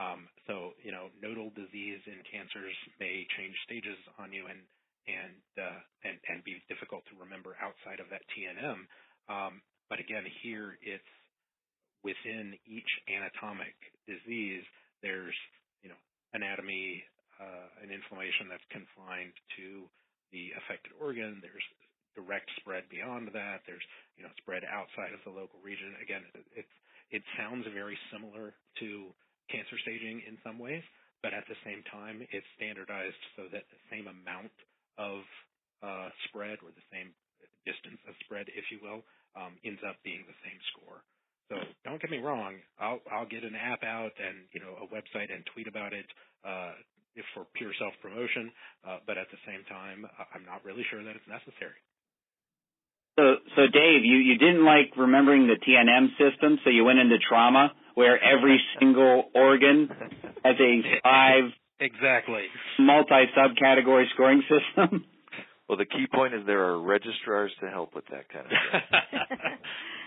Um, 0.00 0.32
so, 0.48 0.72
you 0.80 0.96
know, 0.96 1.12
nodal 1.20 1.52
disease 1.52 2.00
in 2.08 2.24
cancers 2.24 2.72
may 2.96 3.28
change 3.36 3.52
stages 3.68 4.00
on 4.16 4.32
you 4.32 4.48
and 4.48 4.64
and 5.04 5.36
uh, 5.60 5.80
and 6.08 6.16
and 6.32 6.40
be 6.44 6.56
difficult 6.72 7.04
to 7.12 7.20
remember 7.20 7.52
outside 7.60 8.00
of 8.00 8.08
that 8.08 8.24
TNM. 8.32 8.88
Um, 9.28 9.60
but 9.92 10.00
again, 10.00 10.24
here 10.40 10.80
it's 10.80 11.12
within 12.00 12.56
each 12.64 12.88
anatomic 13.12 13.76
disease. 14.08 14.64
There's 15.02 15.36
you 15.82 15.90
know 15.90 16.00
anatomy, 16.32 17.04
uh, 17.40 17.66
an 17.82 17.90
inflammation 17.90 18.48
that's 18.48 18.66
confined 18.70 19.34
to 19.60 19.88
the 20.32 20.54
affected 20.60 20.92
organ. 21.00 21.40
There's 21.42 21.64
direct 22.14 22.50
spread 22.60 22.88
beyond 22.90 23.30
that. 23.32 23.62
There's 23.66 23.84
you 24.16 24.22
know 24.24 24.32
spread 24.40 24.64
outside 24.66 25.12
of 25.14 25.22
the 25.24 25.32
local 25.32 25.58
region. 25.62 25.94
Again, 26.02 26.22
it 26.54 26.66
it 27.10 27.22
sounds 27.36 27.66
very 27.74 27.98
similar 28.14 28.54
to 28.78 29.10
cancer 29.50 29.74
staging 29.82 30.22
in 30.30 30.38
some 30.46 30.62
ways, 30.62 30.82
but 31.22 31.34
at 31.34 31.42
the 31.50 31.58
same 31.66 31.82
time, 31.90 32.22
it's 32.30 32.46
standardized 32.54 33.18
so 33.34 33.50
that 33.50 33.66
the 33.66 33.82
same 33.90 34.06
amount 34.06 34.54
of 34.96 35.26
uh, 35.82 36.08
spread 36.30 36.62
or 36.62 36.70
the 36.70 36.86
same 36.94 37.10
distance 37.66 37.98
of 38.08 38.14
spread, 38.24 38.46
if 38.54 38.64
you 38.70 38.78
will, 38.80 39.02
um, 39.34 39.58
ends 39.66 39.80
up 39.82 39.98
being 40.06 40.22
the 40.26 40.38
same 40.46 40.58
score. 40.72 41.02
So 41.50 41.58
don't 41.84 42.00
get 42.00 42.10
me 42.10 42.18
wrong, 42.18 42.54
I'll 42.78 43.00
I'll 43.10 43.26
get 43.26 43.42
an 43.42 43.56
app 43.58 43.82
out 43.82 44.12
and 44.22 44.46
you 44.54 44.60
know 44.60 44.78
a 44.80 44.86
website 44.94 45.34
and 45.34 45.42
tweet 45.52 45.66
about 45.66 45.92
it 45.92 46.06
uh, 46.46 46.72
if 47.16 47.24
for 47.34 47.44
pure 47.54 47.72
self 47.78 47.92
promotion, 48.00 48.52
uh, 48.86 48.98
but 49.06 49.18
at 49.18 49.26
the 49.34 49.38
same 49.44 49.64
time, 49.68 50.06
I- 50.16 50.30
I'm 50.38 50.46
not 50.46 50.64
really 50.64 50.86
sure 50.90 51.02
that 51.02 51.16
it's 51.16 51.26
necessary. 51.28 51.74
So, 53.18 53.36
so 53.56 53.62
Dave, 53.66 54.04
you, 54.04 54.16
you 54.16 54.38
didn't 54.38 54.64
like 54.64 54.96
remembering 54.96 55.46
the 55.46 55.56
TNM 55.56 56.08
system, 56.16 56.58
so 56.64 56.70
you 56.70 56.84
went 56.84 57.00
into 57.00 57.18
trauma, 57.28 57.72
where 57.94 58.16
every 58.22 58.58
single 58.78 59.24
organ 59.34 59.90
has 60.44 60.56
a 60.58 61.00
five 61.02 61.44
Exactly. 61.80 62.44
multi 62.78 63.24
subcategory 63.36 64.04
scoring 64.14 64.42
system. 64.42 65.04
Well, 65.68 65.78
the 65.78 65.86
key 65.86 66.06
point 66.12 66.34
is 66.34 66.44
there 66.46 66.64
are 66.64 66.80
registrars 66.80 67.52
to 67.60 67.68
help 67.70 67.94
with 67.94 68.04
that 68.10 68.28
kind 68.28 68.46
of 68.46 68.52
stuff. 68.88 69.02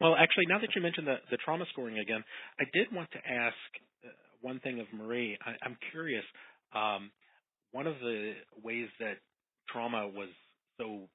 well, 0.00 0.14
actually, 0.18 0.46
now 0.48 0.58
that 0.58 0.74
you 0.74 0.82
mentioned 0.82 1.06
the, 1.06 1.16
the 1.30 1.38
trauma 1.44 1.64
scoring 1.70 1.98
again, 1.98 2.22
I 2.58 2.64
did 2.72 2.88
want 2.92 3.10
to 3.12 3.18
ask 3.18 3.56
uh, 4.04 4.08
one 4.40 4.60
thing 4.60 4.80
of 4.80 4.86
Marie. 4.92 5.38
I, 5.44 5.52
I'm 5.62 5.76
curious. 5.90 6.24
Um, 6.74 7.10
one 7.72 7.86
of 7.86 7.98
the 8.00 8.34
ways 8.62 8.88
that 9.00 9.18
trauma 9.68 10.08
was 10.08 10.30
so 10.78 11.06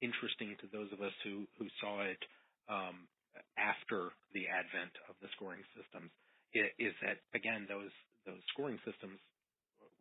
interesting 0.00 0.56
to 0.60 0.66
those 0.72 0.92
of 0.92 1.00
us 1.00 1.12
who, 1.24 1.44
who 1.58 1.66
saw 1.80 2.02
it 2.02 2.20
um, 2.68 3.08
after 3.56 4.12
the 4.34 4.44
advent 4.48 4.92
of 5.08 5.16
the 5.22 5.28
scoring 5.36 5.62
systems 5.72 6.10
is 6.52 6.92
that, 7.00 7.16
again, 7.32 7.64
those, 7.68 7.92
those 8.28 8.40
scoring 8.52 8.76
systems 8.84 9.16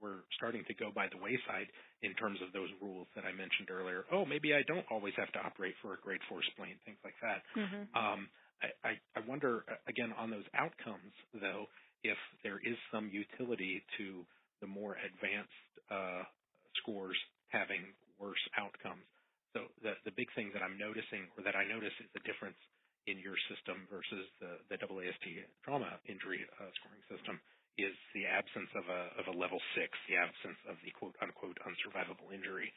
were 0.02 0.26
starting 0.38 0.66
to 0.68 0.76
go 0.76 0.92
by 0.94 1.08
the 1.12 1.18
wayside 1.22 1.70
in 2.04 2.14
terms 2.16 2.40
of 2.42 2.52
those 2.54 2.70
rules 2.82 3.08
that 3.16 3.26
I 3.26 3.32
mentioned 3.32 3.70
earlier. 3.72 4.06
Oh, 4.12 4.26
maybe 4.26 4.54
I 4.54 4.64
don't 4.68 4.86
always 4.92 5.14
have 5.18 5.32
to 5.34 5.40
operate 5.40 5.76
for 5.82 5.94
a 5.94 6.00
grade 6.02 6.22
four 6.30 6.42
spleen, 6.54 6.78
things 6.86 7.00
like 7.04 7.16
that. 7.22 7.44
Mhm. 7.56 7.88
Um, 7.96 8.30
I, 8.62 8.70
I, 8.84 8.92
I 9.16 9.22
wonder 9.28 9.66
uh, 9.70 9.78
again 9.88 10.14
on 10.18 10.32
those 10.32 10.48
outcomes, 10.56 11.14
though, 11.40 11.68
if 12.04 12.18
there 12.44 12.60
is 12.60 12.78
some 12.92 13.10
utility 13.10 13.84
to 13.98 14.26
the 14.62 14.68
more 14.68 14.98
advanced 14.98 15.70
uh, 15.92 16.24
scores 16.82 17.18
having 17.50 17.94
worse 18.20 18.42
outcomes. 18.58 19.06
So 19.54 19.68
the 19.84 19.94
the 20.06 20.14
big 20.16 20.28
thing 20.36 20.52
that 20.54 20.64
I'm 20.64 20.78
noticing, 20.78 21.28
or 21.38 21.44
that 21.44 21.56
I 21.56 21.66
notice, 21.68 21.94
is 22.00 22.10
the 22.14 22.24
difference 22.24 22.60
in 23.08 23.20
your 23.20 23.36
system 23.52 23.88
versus 23.92 24.26
the 24.40 24.62
the 24.70 24.78
AAST 24.78 25.26
trauma 25.66 26.00
injury 26.08 26.46
uh, 26.60 26.70
scoring 26.82 27.04
system 27.10 27.42
is 27.78 27.96
the 28.14 28.28
absence 28.28 28.70
of 28.76 28.86
a 28.92 29.02
of 29.20 29.26
a 29.32 29.36
level 29.38 29.60
six, 29.76 29.96
the 30.10 30.20
absence 30.20 30.60
of 30.68 30.76
the 30.84 30.92
quote 30.92 31.16
unquote 31.22 31.58
unsurvivable 31.64 32.34
injury. 32.34 32.72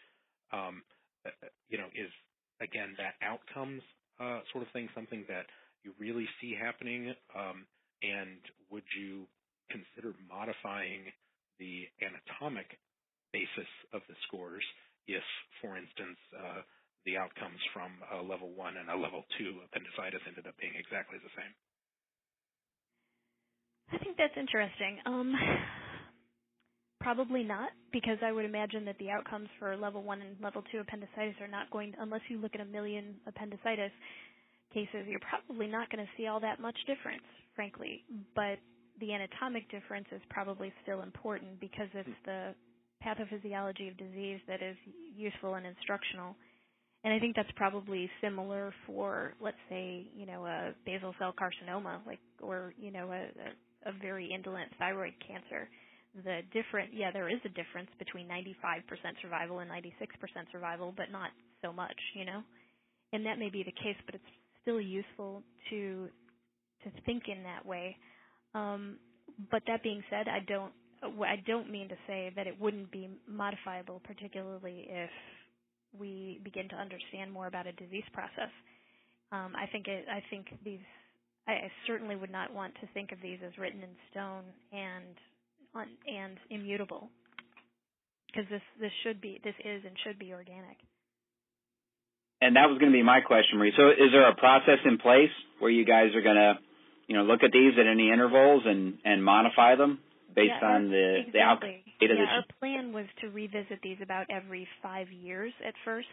Um, 0.53 0.83
uh, 1.27 1.35
uh, 1.43 1.51
you 1.69 1.79
know, 1.79 1.91
is 1.95 2.11
again 2.61 2.95
that 2.99 3.19
outcomes 3.23 3.83
uh, 4.21 4.41
sort 4.53 4.63
of 4.63 4.71
thing 4.71 4.89
something 4.95 5.25
that 5.29 5.47
you 5.83 5.93
really 5.99 6.29
see 6.41 6.55
happening? 6.55 7.15
Um, 7.35 7.67
and 8.03 8.39
would 8.71 8.87
you 8.97 9.27
consider 9.71 10.15
modifying 10.29 11.09
the 11.59 11.89
anatomic 12.03 12.79
basis 13.33 13.71
of 13.93 14.03
the 14.09 14.17
scores 14.29 14.65
if, 15.09 15.25
for 15.61 15.77
instance, 15.77 16.19
uh, 16.37 16.63
the 17.05 17.17
outcomes 17.17 17.61
from 17.73 17.93
a 18.13 18.21
level 18.23 18.53
one 18.55 18.77
and 18.77 18.89
a 18.89 18.97
level 18.97 19.25
two 19.37 19.61
appendicitis 19.69 20.25
ended 20.29 20.47
up 20.47 20.57
being 20.61 20.77
exactly 20.77 21.19
the 21.21 21.33
same? 21.37 21.53
I 23.93 23.99
think 23.99 24.17
that's 24.17 24.37
interesting. 24.37 24.99
Um, 25.07 25.35
probably 27.01 27.43
not, 27.45 27.71
because 27.93 28.19
I 28.25 28.33
would 28.33 28.45
imagine 28.45 28.85
that 28.87 28.97
the 28.99 29.11
outcomes 29.11 29.49
for 29.59 29.77
level 29.77 30.03
one 30.03 30.23
and 30.23 30.37
level 30.43 30.63
two 30.73 30.79
appendicitis 30.79 31.37
are 31.41 31.49
not 31.49 31.71
going, 31.71 31.93
to, 31.93 32.03
unless 32.03 32.23
you 32.29 32.39
look 32.39 32.55
at 32.55 32.61
a 32.61 32.65
million 32.65 33.15
appendicitis 33.27 33.93
cases, 34.73 35.07
you're 35.07 35.21
probably 35.21 35.67
not 35.67 35.91
going 35.91 36.05
to 36.05 36.11
see 36.17 36.27
all 36.27 36.41
that 36.41 36.61
much 36.61 36.77
difference, 36.87 37.23
frankly. 37.55 38.03
But 38.35 38.59
the 39.01 39.13
anatomic 39.13 39.71
difference 39.71 40.07
is 40.13 40.21
probably 40.31 40.73
still 40.83 41.03
important 41.03 41.61
because 41.61 41.89
it's 41.95 42.09
the 42.25 42.55
pathophysiology 43.05 43.91
of 43.91 43.97
disease 43.97 44.41
that 44.49 44.63
is 44.63 44.77
useful 45.15 45.55
and 45.55 45.67
instructional. 45.67 46.35
And 47.05 47.13
I 47.13 47.19
think 47.19 47.37
that's 47.37 47.51
probably 47.57 48.11
similar 48.23 48.73
for, 48.87 49.35
let's 49.41 49.61
say, 49.69 50.07
you 50.17 50.25
know, 50.25 50.47
a 50.47 50.73
basal 50.87 51.15
cell 51.19 51.35
carcinoma, 51.39 51.99
like, 52.07 52.21
or 52.41 52.73
you 52.79 52.91
know, 52.91 53.11
a, 53.11 53.17
a, 53.17 53.53
a 53.87 53.93
very 54.01 54.31
indolent 54.33 54.71
thyroid 54.79 55.15
cancer. 55.27 55.69
The 56.25 56.41
different, 56.53 56.91
yeah, 56.95 57.11
there 57.11 57.29
is 57.29 57.41
a 57.45 57.49
difference 57.51 57.91
between 57.99 58.29
95% 58.29 58.55
survival 59.21 59.61
and 59.61 59.71
96% 59.71 59.83
survival, 60.53 60.95
but 60.97 61.11
not 61.11 61.31
so 61.63 61.73
much, 61.73 61.97
you 62.15 62.25
know. 62.25 62.43
And 63.13 63.27
that 63.27 63.39
may 63.39 63.51
be 63.51 63.63
the 63.63 63.73
case, 63.73 63.97
but 64.07 64.15
it's 64.15 64.25
still 64.63 64.81
useful 64.81 65.43
to 65.71 66.09
to 66.85 66.91
think 67.07 67.25
in 67.29 67.43
that 67.43 67.65
way. 67.65 67.97
Um, 68.55 68.99
but 69.51 69.63
that 69.67 69.83
being 69.83 70.03
said, 70.11 70.29
I 70.29 70.41
don't 70.47 70.73
I 71.03 71.37
don't 71.47 71.71
mean 71.71 71.89
to 71.89 71.97
say 72.07 72.33
that 72.37 72.47
it 72.47 72.59
wouldn't 72.61 72.91
be 72.91 73.09
modifiable, 73.29 74.01
particularly 74.05 74.87
if 74.89 75.11
we 75.99 76.41
begin 76.45 76.69
to 76.71 76.77
understand 76.77 77.33
more 77.33 77.47
about 77.47 77.67
a 77.67 77.73
disease 77.73 78.05
process. 78.13 78.51
Um, 79.33 79.53
I 79.57 79.67
think 79.71 79.87
it, 79.89 80.07
I 80.11 80.23
think 80.31 80.47
these 80.65 80.81
I, 81.47 81.53
I 81.53 81.73
certainly 81.87 82.17
would 82.17 82.33
not 82.33 82.53
want 82.55 82.75
to 82.81 82.87
think 82.95 83.13
of 83.13 83.19
these 83.23 83.39
as 83.47 83.57
written 83.59 83.83
in 83.83 83.91
stone 84.11 84.45
and 84.73 85.89
and 86.07 86.39
immutable 86.51 87.09
because 88.27 88.49
this 88.51 88.63
this 88.81 88.93
should 89.03 89.21
be 89.21 89.41
this 89.45 89.55
is 89.65 89.83
and 89.85 89.97
should 90.05 90.19
be 90.19 90.33
organic. 90.33 90.79
and 92.41 92.57
that 92.57 92.69
was 92.69 92.79
going 92.79 92.93
to 92.93 92.97
be 92.97 93.03
my 93.03 93.21
question, 93.21 93.59
Marie. 93.59 93.73
So, 93.77 93.89
is 93.89 94.13
there 94.13 94.29
a 94.29 94.35
process 94.35 94.79
in 94.85 94.99
place 94.99 95.33
where 95.59 95.71
you 95.71 95.85
guys 95.85 96.15
are 96.15 96.23
going 96.23 96.37
to, 96.37 96.59
you 97.07 97.17
know, 97.17 97.25
look 97.25 97.43
at 97.43 97.53
these 97.53 97.73
at 97.79 97.87
any 97.87 98.11
intervals 98.11 98.63
and 98.67 98.99
and 99.05 99.25
modify 99.25 99.77
them 99.77 100.01
based 100.35 100.53
yeah, 100.61 100.69
on 100.69 100.91
the 100.91 101.25
exactly. 101.27 101.33
the 101.33 101.41
outcome 101.41 101.71
data? 102.01 102.15
Yeah, 102.19 102.37
our 102.37 102.45
plan 102.61 102.93
was 102.93 103.07
to 103.23 103.31
revisit 103.31 103.81
these 103.83 103.99
about 104.03 104.27
every 104.31 104.69
five 104.83 105.11
years 105.11 105.53
at 105.67 105.75
first, 105.85 106.09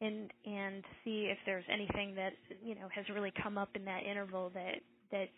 and 0.00 0.30
and 0.46 0.84
see 1.04 1.26
if 1.30 1.38
there's 1.46 1.64
anything 1.72 2.14
that 2.16 2.32
you 2.64 2.74
know 2.74 2.88
has 2.94 3.04
really 3.14 3.32
come 3.42 3.58
up 3.58 3.70
in 3.74 3.84
that 3.84 4.02
interval 4.04 4.50
that 4.54 4.76
that 5.12 5.28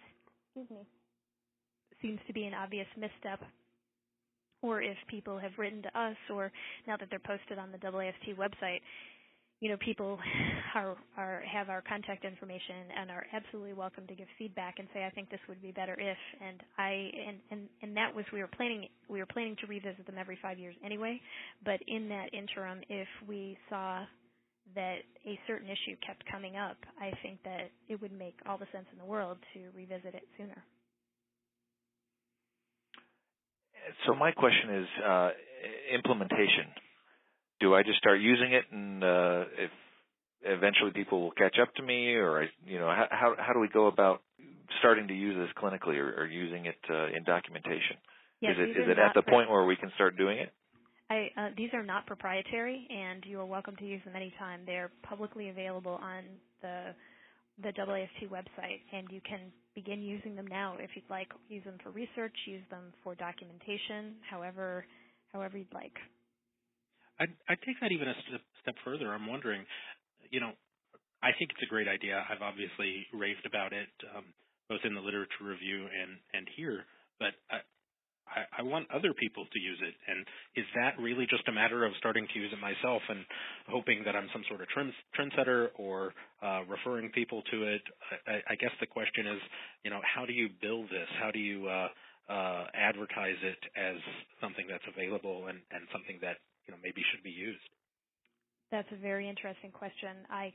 excuse 0.55 0.71
me. 0.71 0.87
seems 2.03 2.21
to 2.27 2.33
be 2.33 2.45
an 2.45 2.55
obvious 2.55 2.89
misstep. 2.99 3.41
Or 4.63 4.83
if 4.83 4.97
people 5.09 5.39
have 5.39 5.53
written 5.59 5.83
to 5.83 6.01
us 6.01 6.17
or 6.33 6.53
now 6.87 6.97
that 6.99 7.09
they're 7.11 7.21
posted 7.21 7.59
on 7.59 7.73
the 7.73 7.79
AAST 7.79 8.37
website 8.37 8.81
you 9.61 9.71
know 9.71 9.77
people 9.85 10.19
are 10.75 10.97
are 11.17 11.43
have 11.51 11.69
our 11.71 11.83
contact 11.83 12.25
information 12.25 12.91
and 12.99 13.11
are 13.11 13.27
absolutely 13.33 13.73
welcome 13.73 14.07
to 14.07 14.15
give 14.15 14.27
feedback 14.39 14.77
and 14.79 14.89
say 14.95 15.05
I 15.05 15.11
think 15.11 15.31
this 15.31 15.41
would 15.49 15.63
be 15.63 15.73
better 15.73 15.95
if 15.99 16.19
and 16.47 16.63
I 16.79 17.11
and 17.29 17.39
and 17.51 17.69
and 17.83 17.97
that 17.97 18.15
was 18.15 18.25
we 18.33 18.41
were 18.41 18.51
planning 18.57 18.89
we 19.09 19.21
were 19.21 19.27
planning 19.27 19.57
to 19.61 19.67
revisit 19.67 20.07
them 20.07 20.17
every 20.19 20.39
5 20.43 20.59
years 20.59 20.77
anyway 20.85 21.21
but 21.65 21.81
in 21.89 22.09
that 22.11 22.35
interim 22.35 22.81
if 22.89 23.09
we 23.29 23.59
saw 23.71 24.05
that 24.75 24.99
a 25.25 25.39
certain 25.47 25.69
issue 25.69 25.97
kept 26.07 26.25
coming 26.31 26.57
up 26.57 26.77
I 27.01 27.13
think 27.23 27.43
that 27.45 27.71
it 27.89 28.01
would 28.01 28.13
make 28.13 28.37
all 28.47 28.59
the 28.59 28.67
sense 28.73 28.87
in 28.93 28.99
the 28.99 29.05
world 29.05 29.39
to 29.55 29.61
revisit 29.75 30.15
it 30.15 30.25
sooner 30.37 30.65
so 34.07 34.15
my 34.15 34.33
question 34.33 34.83
is 34.83 34.89
uh, 35.05 35.31
implementation. 35.95 36.67
Do 37.61 37.75
I 37.75 37.83
just 37.83 37.99
start 37.99 38.21
using 38.21 38.53
it, 38.53 38.65
and 38.71 39.03
uh, 39.03 39.45
if 39.57 39.71
eventually 40.43 40.91
people 40.93 41.23
will 41.23 41.33
catch 41.33 41.57
up 41.61 41.75
to 41.77 41.83
me, 41.83 42.15
or 42.15 42.43
I, 42.43 42.47
you 42.67 42.79
know, 42.79 42.89
how 42.89 43.35
how 43.39 43.53
do 43.53 43.61
we 43.61 43.69
go 43.69 43.87
about 43.87 44.23
starting 44.81 45.09
to 45.09 45.15
use 45.15 45.37
this 45.37 45.51
clinically 45.63 45.97
or, 45.97 46.23
or 46.23 46.27
using 46.27 46.67
it 46.67 46.79
uh, 46.91 47.07
in 47.07 47.25
documentation? 47.25 47.97
yes, 48.41 48.53
is 48.53 48.59
it 48.59 48.71
is 48.83 48.89
it 48.89 48.99
at 48.99 49.15
the 49.15 49.23
point 49.23 49.51
where 49.51 49.65
we 49.65 49.77
can 49.77 49.91
start 49.95 50.17
doing 50.17 50.39
it? 50.39 50.53
I, 51.09 51.31
uh, 51.37 51.49
these 51.57 51.71
are 51.73 51.85
not 51.85 52.07
proprietary, 52.07 52.87
and 52.91 53.25
you 53.27 53.39
are 53.39 53.47
welcome 53.47 53.77
to 53.77 53.85
use 53.85 54.03
them 54.05 54.17
anytime. 54.17 54.61
They're 54.67 54.91
publicly 55.03 55.51
available 55.51 55.99
on 56.03 56.25
the 56.63 56.95
the 57.63 57.73
AAST 57.73 58.29
website, 58.29 58.85
and 58.93 59.09
you 59.11 59.21
can 59.27 59.41
begin 59.75 60.03
using 60.03 60.37
them 60.37 60.47
now 60.47 60.77
if 60.79 60.91
you'd 60.95 61.09
like. 61.09 61.29
Use 61.49 61.65
them 61.65 61.79
for 61.83 61.91
research, 61.91 62.35
use 62.47 62.63
them 62.71 62.93
for 63.03 63.15
documentation, 63.15 64.17
however 64.29 64.85
however 65.33 65.57
you'd 65.59 65.73
like. 65.73 65.95
I'd, 67.19 67.33
I'd 67.49 67.63
take 67.65 67.81
that 67.81 67.93
even 67.93 68.09
a 68.09 68.15
step, 68.29 68.41
step 68.61 68.75
further. 68.85 69.15
I'm 69.15 69.27
wondering, 69.27 69.65
you 70.31 70.41
know, 70.41 70.53
I 71.23 71.33
think 71.39 71.51
it's 71.51 71.63
a 71.63 71.71
great 71.71 71.89
idea. 71.89 72.23
I've 72.29 72.43
obviously 72.43 73.07
raved 73.15 73.47
about 73.47 73.73
it, 73.73 73.89
um, 74.15 74.25
both 74.69 74.81
in 74.85 74.95
the 74.95 75.01
literature 75.01 75.45
review 75.45 75.87
and 75.87 76.19
and 76.35 76.47
here. 76.57 76.85
But 77.19 77.33
I, 77.51 77.65
I, 78.29 78.61
I 78.61 78.63
want 78.63 78.91
other 78.91 79.13
people 79.15 79.45
to 79.47 79.59
use 79.59 79.79
it. 79.83 79.95
And 80.09 80.27
is 80.57 80.67
that 80.75 80.99
really 81.01 81.27
just 81.27 81.47
a 81.49 81.53
matter 81.53 81.85
of 81.85 81.93
starting 81.99 82.27
to 82.33 82.39
use 82.39 82.51
it 82.53 82.61
myself 82.61 83.03
and 83.09 83.25
hoping 83.69 84.03
that 84.05 84.17
I'm 84.17 84.29
some 84.33 84.43
sort 84.49 84.61
of 84.61 84.69
trend, 84.69 84.93
trendsetter 85.19 85.69
or 85.79 86.13
uh, 86.43 86.63
referring 86.69 87.11
people 87.11 87.43
to 87.51 87.63
it? 87.65 87.83
I, 88.27 88.53
I 88.53 88.55
guess 88.57 88.73
the 88.81 88.87
question 88.87 89.27
is, 89.27 89.41
you 89.85 89.91
know, 89.91 90.01
how 90.03 90.27
do 90.27 90.33
you 90.33 90.49
build 90.61 90.87
this? 90.87 91.09
How 91.21 91.31
do 91.31 91.39
you 91.39 91.69
uh, 91.69 91.89
uh, 92.29 92.67
advertise 92.75 93.39
it 93.43 93.59
as 93.77 93.97
something 94.41 94.67
that's 94.69 94.85
available 94.91 95.47
and, 95.47 95.59
and 95.71 95.87
something 95.93 96.19
that 96.23 96.37
you 96.67 96.75
know 96.75 96.79
maybe 96.83 97.03
should 97.13 97.23
be 97.23 97.31
used? 97.31 97.63
That's 98.71 98.89
a 98.93 99.01
very 99.01 99.29
interesting 99.29 99.71
question. 99.71 100.27
I 100.31 100.53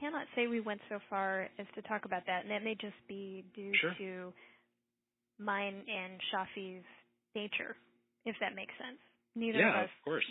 cannot 0.00 0.26
say 0.34 0.46
we 0.46 0.60
went 0.60 0.80
so 0.88 0.98
far 1.08 1.48
as 1.58 1.66
to 1.74 1.82
talk 1.82 2.04
about 2.04 2.26
that, 2.26 2.42
and 2.42 2.50
that 2.50 2.64
may 2.64 2.74
just 2.74 2.98
be 3.08 3.44
due 3.54 3.72
Sure. 3.80 3.94
to 3.98 4.32
mine 5.40 5.82
and 5.88 6.20
Shafi's 6.30 6.84
nature, 7.34 7.76
if 8.24 8.36
that 8.40 8.54
makes 8.54 8.72
sense. 8.78 8.98
Neither 9.34 9.58
yeah, 9.58 9.70
of 9.70 9.74
of 9.76 9.84
us 9.84 9.90
course. 10.04 10.24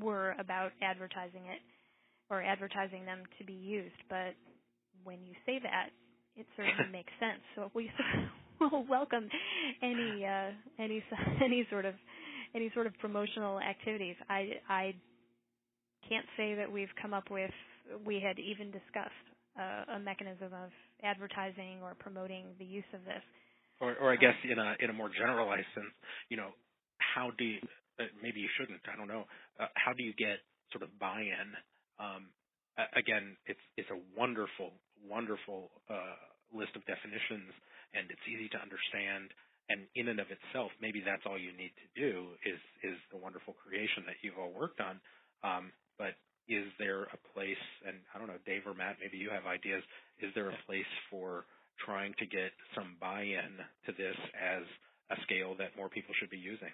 were 0.00 0.34
about 0.38 0.72
advertising 0.82 1.46
it 1.46 1.60
or 2.30 2.42
advertising 2.42 3.04
them 3.04 3.22
to 3.38 3.44
be 3.44 3.52
used, 3.52 3.96
but 4.08 4.34
when 5.04 5.18
you 5.24 5.34
say 5.44 5.60
that, 5.62 5.90
it 6.36 6.46
certainly 6.56 6.90
makes 6.92 7.12
sense. 7.20 7.40
So 7.54 7.70
we 7.74 7.90
will 8.60 8.86
welcome 8.88 9.28
any 9.82 10.24
uh, 10.24 10.50
any 10.78 11.04
any 11.44 11.66
sort 11.70 11.84
of 11.84 11.94
any 12.54 12.70
sort 12.74 12.86
of 12.86 12.96
promotional 12.98 13.60
activities. 13.60 14.16
I 14.28 14.52
I 14.68 14.94
can't 16.08 16.26
say 16.36 16.54
that 16.54 16.70
we've 16.70 16.94
come 17.00 17.12
up 17.14 17.30
with 17.30 17.50
we 18.04 18.20
had 18.20 18.38
even 18.38 18.70
discussed 18.70 19.26
uh, 19.58 19.94
a 19.96 19.98
mechanism 19.98 20.52
of 20.52 20.70
advertising 21.02 21.78
or 21.82 21.94
promoting 21.98 22.46
the 22.58 22.64
use 22.64 22.88
of 22.94 23.04
this. 23.04 23.22
Or, 23.80 23.94
or 24.00 24.12
I 24.12 24.16
guess 24.16 24.34
in 24.44 24.58
a 24.58 24.74
in 24.80 24.88
a 24.90 24.96
more 24.96 25.10
generalized 25.12 25.68
sense, 25.74 25.92
you 26.28 26.36
know, 26.36 26.50
how 26.98 27.30
do 27.36 27.44
you, 27.44 27.60
uh, 28.00 28.08
maybe 28.22 28.40
you 28.40 28.48
shouldn't, 28.56 28.80
I 28.88 28.96
don't 28.96 29.08
know. 29.08 29.24
Uh, 29.60 29.68
how 29.76 29.92
do 29.92 30.02
you 30.02 30.14
get 30.16 30.40
sort 30.72 30.82
of 30.82 30.92
buy-in? 30.98 31.48
Um, 32.00 32.32
again, 32.96 33.36
it's 33.46 33.60
it's 33.76 33.88
a 33.92 34.00
wonderful, 34.16 34.72
wonderful 35.04 35.70
uh, 35.88 36.16
list 36.56 36.72
of 36.76 36.84
definitions, 36.88 37.52
and 37.92 38.08
it's 38.08 38.24
easy 38.28 38.48
to 38.52 38.58
understand. 38.60 39.32
And 39.68 39.82
in 39.98 40.08
and 40.08 40.20
of 40.22 40.30
itself, 40.30 40.70
maybe 40.80 41.02
that's 41.02 41.26
all 41.26 41.36
you 41.36 41.50
need 41.52 41.74
to 41.74 41.88
do 41.98 42.38
is 42.46 42.60
is 42.86 42.96
the 43.10 43.18
wonderful 43.18 43.56
creation 43.58 44.06
that 44.06 44.16
you've 44.22 44.38
all 44.38 44.52
worked 44.54 44.80
on. 44.80 45.00
Um, 45.42 45.72
but 45.98 46.14
is 46.48 46.64
there 46.78 47.10
a 47.10 47.18
place? 47.34 47.60
And 47.84 47.98
I 48.14 48.18
don't 48.18 48.28
know, 48.30 48.38
Dave 48.46 48.62
or 48.64 48.74
Matt, 48.74 49.02
maybe 49.02 49.18
you 49.18 49.28
have 49.28 49.44
ideas. 49.44 49.82
Is 50.22 50.30
there 50.38 50.48
a 50.48 50.58
place 50.64 50.88
for 51.10 51.44
trying 51.84 52.14
to 52.18 52.26
get 52.26 52.52
some 52.74 52.96
buy-in 53.00 53.60
to 53.86 53.92
this 53.92 54.16
as 54.34 54.62
a 55.10 55.16
scale 55.22 55.54
that 55.58 55.76
more 55.76 55.88
people 55.88 56.14
should 56.18 56.30
be 56.30 56.38
using. 56.38 56.72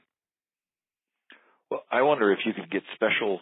Well, 1.70 1.84
I 1.90 2.02
wonder 2.02 2.32
if 2.32 2.40
you 2.44 2.52
could 2.52 2.70
get 2.70 2.82
special 2.94 3.40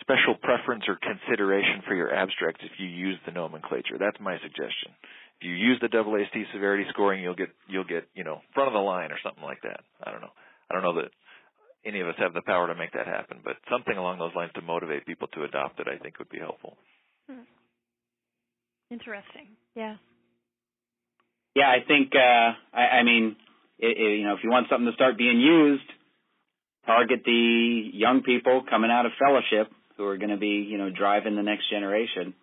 special 0.00 0.34
preference 0.34 0.84
or 0.88 0.98
consideration 1.00 1.82
for 1.86 1.94
your 1.94 2.12
abstracts 2.12 2.60
if 2.64 2.72
you 2.78 2.86
use 2.86 3.16
the 3.24 3.32
nomenclature. 3.32 3.96
That's 3.98 4.18
my 4.20 4.36
suggestion. 4.42 4.92
If 5.40 5.46
you 5.48 5.54
use 5.54 5.78
the 5.80 5.88
AAST 5.88 6.52
severity 6.52 6.84
scoring, 6.90 7.22
you'll 7.22 7.34
get 7.34 7.50
you'll 7.68 7.88
get 7.88 8.08
you 8.14 8.24
know 8.24 8.40
front 8.54 8.68
of 8.68 8.74
the 8.74 8.84
line 8.84 9.12
or 9.12 9.18
something 9.22 9.42
like 9.42 9.62
that. 9.62 9.80
I 10.02 10.10
don't 10.10 10.20
know. 10.20 10.34
I 10.70 10.74
don't 10.74 10.82
know 10.82 11.00
that 11.02 11.10
any 11.84 12.00
of 12.00 12.08
us 12.08 12.14
have 12.18 12.32
the 12.34 12.42
power 12.42 12.66
to 12.66 12.74
make 12.74 12.92
that 12.92 13.06
happen, 13.06 13.40
but 13.44 13.56
something 13.70 13.96
along 13.96 14.18
those 14.18 14.34
lines 14.34 14.52
to 14.54 14.62
motivate 14.62 15.06
people 15.06 15.28
to 15.28 15.44
adopt 15.44 15.80
it, 15.80 15.86
I 15.88 15.98
think, 15.98 16.18
would 16.18 16.30
be 16.30 16.38
helpful. 16.38 16.76
Hmm. 17.28 17.44
Interesting. 18.90 19.48
Yeah. 19.74 19.96
Yeah, 21.54 21.68
I 21.68 21.86
think 21.86 22.12
uh, 22.14 22.76
I, 22.76 22.98
I 22.98 23.02
mean, 23.02 23.36
it, 23.78 23.96
it, 23.96 24.18
you 24.18 24.24
know, 24.24 24.34
if 24.34 24.40
you 24.42 24.50
want 24.50 24.66
something 24.68 24.86
to 24.86 24.94
start 24.94 25.16
being 25.16 25.38
used, 25.38 25.86
target 26.86 27.20
the 27.24 27.90
young 27.92 28.22
people 28.22 28.62
coming 28.68 28.90
out 28.90 29.06
of 29.06 29.12
fellowship 29.18 29.72
who 29.96 30.04
are 30.06 30.18
going 30.18 30.30
to 30.30 30.36
be, 30.36 30.66
you 30.68 30.78
know, 30.78 30.90
driving 30.90 31.36
the 31.36 31.42
next 31.42 31.70
generation. 31.70 32.34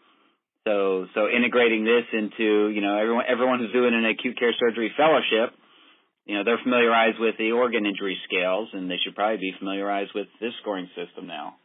So, 0.66 1.08
so 1.16 1.28
integrating 1.28 1.84
this 1.84 2.06
into, 2.14 2.70
you 2.70 2.82
know, 2.82 2.96
everyone 2.96 3.26
everyone 3.28 3.60
who's 3.60 3.74
doing 3.74 3.94
an 3.94 4.06
acute 4.06 4.38
care 4.38 4.54
surgery 4.60 4.94
fellowship, 4.96 5.58
you 6.26 6.38
know, 6.38 6.44
they're 6.46 6.62
familiarized 6.62 7.20
with 7.20 7.36
the 7.38 7.52
organ 7.52 7.86
injury 7.86 8.18
scales, 8.30 8.70
and 8.74 8.90
they 8.90 8.98
should 9.04 9.16
probably 9.16 9.38
be 9.38 9.54
familiarized 9.58 10.12
with 10.14 10.28
this 10.40 10.54
scoring 10.62 10.88
system 10.96 11.26
now. 11.28 11.56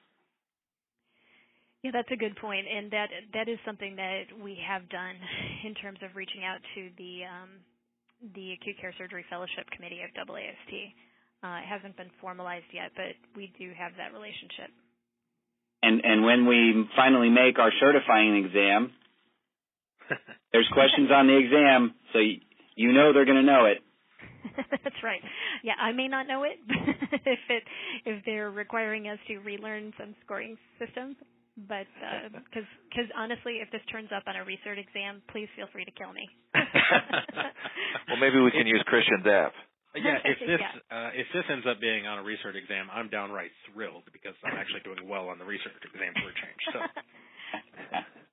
Yeah, 1.87 1.93
that's 1.95 2.11
a 2.11 2.17
good 2.19 2.35
point, 2.43 2.67
and 2.67 2.91
that 2.91 3.07
that 3.33 3.49
is 3.49 3.63
something 3.65 3.95
that 3.95 4.27
we 4.43 4.59
have 4.67 4.89
done 4.91 5.15
in 5.63 5.73
terms 5.75 6.01
of 6.03 6.17
reaching 6.17 6.43
out 6.43 6.59
to 6.75 6.91
the 6.99 7.23
um, 7.31 7.63
the 8.35 8.59
acute 8.59 8.75
care 8.81 8.93
surgery 8.99 9.25
fellowship 9.31 9.71
committee 9.71 10.03
of 10.03 10.11
AAST. 10.11 10.91
Uh, 11.47 11.63
it 11.63 11.69
hasn't 11.71 11.97
been 11.97 12.11
formalized 12.21 12.67
yet, 12.75 12.91
but 12.97 13.15
we 13.37 13.53
do 13.57 13.71
have 13.79 13.93
that 14.03 14.11
relationship. 14.11 14.75
And 15.83 16.03
and 16.03 16.25
when 16.25 16.47
we 16.47 16.91
finally 16.97 17.31
make 17.31 17.61
our 17.61 17.71
certifying 17.79 18.35
exam, 18.45 18.91
there's 20.53 20.69
questions 20.75 21.11
on 21.15 21.29
the 21.29 21.39
exam, 21.39 21.95
so 22.13 22.19
you, 22.19 22.43
you 22.75 22.91
know 22.91 23.13
they're 23.13 23.31
going 23.31 23.39
to 23.39 23.47
know 23.47 23.67
it. 23.71 23.79
That's 24.83 25.03
right. 25.05 25.23
Yeah, 25.63 25.79
I 25.79 25.93
may 25.93 26.09
not 26.09 26.27
know 26.27 26.43
it 26.43 26.59
if 26.69 27.39
it 27.47 27.63
if 28.05 28.25
they're 28.25 28.51
requiring 28.51 29.07
us 29.07 29.19
to 29.29 29.39
relearn 29.39 29.93
some 29.97 30.17
scoring 30.25 30.59
systems, 30.83 31.15
but 31.57 31.89
because 32.33 32.69
because 32.93 33.09
honestly, 33.17 33.65
if 33.65 33.73
this 33.73 33.81
turns 33.91 34.13
up 34.13 34.25
on 34.29 34.37
a 34.37 34.45
research 34.45 34.77
exam, 34.77 35.23
please 35.33 35.49
feel 35.57 35.67
free 35.73 35.85
to 35.85 35.95
kill 35.97 36.13
me. 36.13 36.29
well, 38.09 38.21
maybe 38.21 38.41
we 38.41 38.53
can 38.53 38.67
use 38.67 38.85
Christian's 38.87 39.27
app. 39.27 39.53
Yeah, 39.97 40.21
if 40.29 40.37
this 40.45 40.61
uh, 40.93 41.11
if 41.17 41.27
this 41.33 41.45
ends 41.49 41.65
up 41.65 41.81
being 41.81 42.07
on 42.07 42.19
a 42.21 42.23
research 42.23 42.57
exam, 42.57 42.93
I'm 42.93 43.09
downright 43.09 43.51
thrilled 43.73 44.05
because 44.13 44.37
I'm 44.45 44.57
actually 44.61 44.85
doing 44.85 45.09
well 45.09 45.33
on 45.33 45.39
the 45.39 45.49
research 45.49 45.73
exam 45.81 46.13
for 46.21 46.29
a 46.29 46.37
change. 46.37 46.63
So 46.73 46.79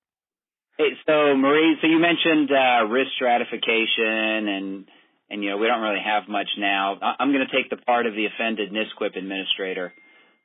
Hey, 0.77 0.89
so 1.05 1.37
Marie, 1.37 1.77
so 1.81 1.87
you 1.87 1.99
mentioned 1.99 2.49
uh, 2.49 2.85
risk 2.89 3.11
stratification, 3.15 4.49
and 4.49 4.85
and 5.29 5.43
you 5.43 5.51
know 5.51 5.57
we 5.57 5.67
don't 5.67 5.81
really 5.81 6.01
have 6.03 6.27
much 6.27 6.49
now. 6.57 6.97
I- 6.99 7.15
I'm 7.19 7.31
going 7.31 7.45
to 7.45 7.55
take 7.55 7.69
the 7.69 7.77
part 7.77 8.07
of 8.07 8.15
the 8.15 8.25
offended 8.25 8.73
NSQIP 8.73 9.15
administrator, 9.15 9.93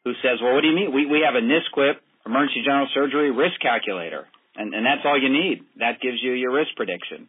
who 0.04 0.12
says, 0.22 0.38
"Well, 0.42 0.52
what 0.54 0.60
do 0.60 0.68
you 0.68 0.74
mean? 0.76 0.92
We 0.92 1.06
we 1.06 1.24
have 1.24 1.34
a 1.34 1.40
NSQIP 1.40 1.96
emergency 2.28 2.62
general 2.64 2.88
surgery 2.92 3.32
risk 3.32 3.58
calculator, 3.60 4.28
and, 4.56 4.74
and 4.74 4.84
that's 4.84 5.02
all 5.04 5.16
you 5.16 5.32
need. 5.32 5.64
That 5.80 6.00
gives 6.00 6.18
you 6.22 6.32
your 6.32 6.52
risk 6.52 6.76
prediction. 6.76 7.28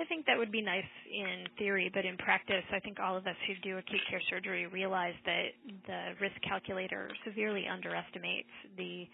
I 0.00 0.04
think 0.04 0.26
that 0.26 0.36
would 0.36 0.50
be 0.50 0.60
nice 0.60 0.90
in 1.06 1.46
theory, 1.56 1.90
but 1.92 2.04
in 2.04 2.16
practice, 2.16 2.64
I 2.74 2.80
think 2.80 2.98
all 2.98 3.16
of 3.16 3.26
us 3.26 3.36
who 3.46 3.54
do 3.62 3.78
acute 3.78 4.02
care 4.10 4.20
surgery 4.28 4.66
realize 4.66 5.14
that 5.24 5.54
the 5.86 6.00
risk 6.20 6.34
calculator 6.46 7.08
severely 7.24 7.64
underestimates 7.70 8.50
the 8.76 9.06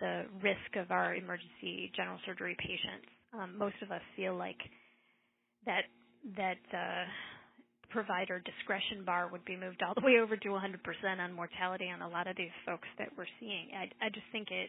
the 0.00 0.24
risk 0.42 0.76
of 0.80 0.90
our 0.90 1.14
emergency 1.14 1.92
general 1.94 2.18
surgery 2.24 2.56
patients. 2.58 3.04
Um, 3.34 3.58
most 3.58 3.74
of 3.82 3.90
us 3.90 4.00
feel 4.16 4.34
like 4.34 4.56
that 5.66 5.84
that 6.36 6.62
uh, 6.72 7.04
provider 7.94 8.42
discretion 8.42 9.06
bar 9.06 9.30
would 9.30 9.44
be 9.46 9.54
moved 9.54 9.78
all 9.86 9.94
the 9.94 10.04
way 10.04 10.18
over 10.18 10.36
to 10.36 10.48
100% 10.50 10.58
on 11.22 11.32
mortality 11.32 11.86
on 11.86 12.02
a 12.02 12.10
lot 12.10 12.26
of 12.26 12.36
these 12.36 12.52
folks 12.66 12.90
that 12.98 13.08
we're 13.16 13.30
seeing. 13.38 13.70
I, 13.70 13.86
I 14.02 14.10
just 14.10 14.26
think 14.34 14.50
it 14.50 14.68